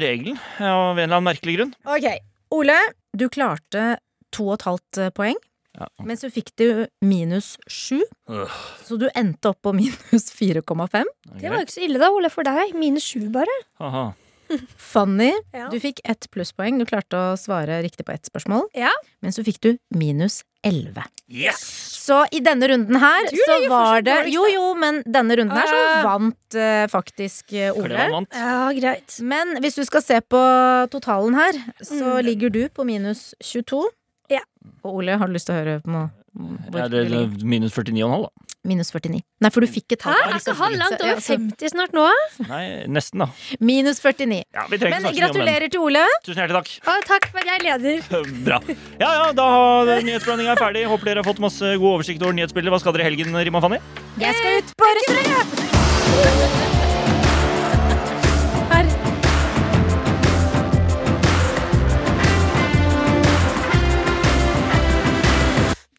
regelen, 0.03 0.39
av 0.61 0.95
en 0.99 1.01
eller 1.01 1.17
annen 1.19 1.29
merkelig 1.31 1.57
grunn. 1.59 1.75
Ok, 1.89 2.07
Ole, 2.55 2.77
du 3.17 3.27
klarte 3.33 3.95
to 4.35 4.49
og 4.51 4.57
et 4.59 4.67
halvt 4.69 5.01
eh, 5.05 5.13
poeng. 5.15 5.39
Ja. 5.75 5.89
Men 6.07 6.19
så 6.21 6.29
fikk 6.31 6.53
du 6.61 6.85
minus 7.03 7.55
sju, 7.67 8.03
Øh, 8.31 8.53
så 8.87 8.97
du 8.97 9.09
endte 9.13 9.51
opp 9.51 9.59
på 9.67 9.73
minus 9.81 10.29
4,5. 10.33 11.09
Det 11.41 11.51
var 11.51 11.59
jo 11.59 11.65
ikke 11.67 11.75
så 11.75 11.83
ille, 11.85 11.99
da, 12.01 12.13
Ole, 12.15 12.31
for 12.33 12.47
deg. 12.47 12.73
Minus 12.79 13.09
sju, 13.11 13.27
bare. 13.35 13.57
Aha. 13.83 14.05
Fanny, 14.77 15.33
Ja. 15.53 15.69
du 15.71 15.79
fikk 15.81 16.01
ett 16.05 16.27
plusspoeng. 16.31 16.79
Du 16.79 16.85
klarte 16.87 17.17
å 17.17 17.37
svare 17.39 17.83
riktig 17.83 18.05
på 18.07 18.13
ett 18.15 18.25
spørsmål. 18.29 18.69
Ja. 18.75 18.91
Men 19.23 19.33
så 19.33 19.45
fikk 19.47 19.61
du 19.61 19.79
minus 19.95 20.43
11. 20.65 21.05
Yes! 21.29 21.61
Så 22.05 22.27
i 22.37 22.41
denne 22.45 22.69
runden 22.69 22.99
her 23.01 23.25
Du 23.31 23.37
så 23.49 23.55
var 23.69 24.03
det 24.05 24.27
Jo, 24.29 24.43
jo, 24.53 24.75
men 24.77 25.03
denne 25.09 25.37
runden 25.41 25.57
her 25.57 25.67
så 25.71 25.79
Ah. 25.95 26.03
vant 26.05 26.57
uh, 26.57 26.85
faktisk 26.93 27.53
uh, 27.57 27.73
Ole. 27.81 27.97
Vant. 28.13 28.29
Ja, 28.37 28.69
greit. 28.77 29.17
Men 29.25 29.57
hvis 29.65 29.77
du 29.81 29.85
skal 29.89 30.03
se 30.05 30.21
på 30.21 30.41
totalen 30.93 31.35
her, 31.35 31.53
så 31.81 32.19
Mm. 32.21 32.25
ligger 32.25 32.51
du 32.53 32.69
på 32.69 32.85
minus 32.85 33.35
22. 33.41 33.89
Ja. 34.31 34.41
Og 34.85 34.97
Ole, 35.01 35.17
har 35.19 35.27
du 35.27 35.33
lyst 35.33 35.47
til 35.49 35.55
å 35.57 35.63
høre 35.65 35.81
på 35.85 35.91
noe? 35.97 36.11
hvor 36.35 36.81
Er 36.85 36.89
det 36.91 37.09
ligger? 37.11 37.45
minus 37.47 37.73
49,5, 37.73 38.23
da? 38.25 38.29
Minus 38.65 38.89
49. 38.95 39.21
Nei, 39.45 39.51
for 39.53 39.61
du 39.61 39.69
fikk 39.69 39.93
et 39.93 40.03
Hæ? 40.07 40.09
halvt 40.09 40.25
Er 40.25 40.31
poeng. 40.31 40.41
ikke 40.41 40.55
han 40.63 40.77
langt 40.81 41.03
over 41.05 41.21
50 41.21 41.73
snart 41.75 41.93
nå? 41.97 42.05
Nei, 42.49 42.63
nesten, 42.89 43.21
da. 43.21 43.29
Minus 43.61 44.01
49. 44.01 44.41
Ja, 44.57 44.65
vi 44.71 44.79
trenger 44.81 45.05
Men 45.05 45.19
gratulerer 45.19 45.69
til 45.75 45.85
Ole. 45.85 46.05
Tusen 46.25 46.41
hjertelig 46.41 46.63
takk. 46.63 46.73
Å, 46.89 46.97
takk 47.11 47.29
for 47.31 47.45
at 47.45 47.53
jeg 47.53 47.65
leder. 47.69 48.01
Bra. 48.49 48.61
Ja, 48.99 49.11
ja, 49.21 49.31
da 49.37 49.49
har 49.53 49.93
nyhetsblandinga 50.09 50.57
er 50.57 50.63
ferdig. 50.65 50.87
Håper 50.89 51.13
dere 51.13 51.21
har 51.25 51.29
fått 51.29 51.45
masse 51.45 51.75
god 51.77 51.91
oversikt 51.99 52.25
over 52.25 52.33
nyhetsbildet. 52.41 52.73
Hva 52.73 52.81
skal 52.81 52.97
dere 52.97 53.05
i 53.05 53.11
helgen, 53.13 53.37
Rima 53.37 53.61
Fanny? 53.65 53.83
Jeg 54.23 54.41
skal 54.41 54.63
ut 54.63 54.77
på 54.81 54.95
restaurant! 55.01 56.64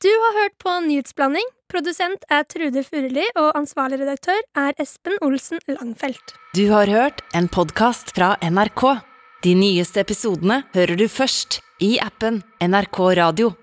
Du 0.05 0.09
har 0.09 0.43
hørt 0.43 0.53
på 0.61 0.71
Nyhetsblanding. 0.85 1.47
Produsent 1.71 2.27
er 2.29 2.43
Trude 2.45 2.83
Furuli, 2.85 3.23
og 3.41 3.55
ansvarlig 3.57 3.97
redaktør 4.03 4.37
er 4.61 4.77
Espen 4.77 5.15
Olsen 5.25 5.57
Langfelt. 5.65 6.35
Du 6.53 6.67
har 6.69 6.91
hørt 6.93 7.23
en 7.33 7.47
podkast 7.49 8.13
fra 8.13 8.35
NRK. 8.37 8.83
De 9.41 9.55
nyeste 9.57 10.03
episodene 10.05 10.59
hører 10.77 11.01
du 11.01 11.07
først 11.09 11.57
i 11.81 11.95
appen 11.97 12.43
NRK 12.61 13.01
Radio. 13.17 13.55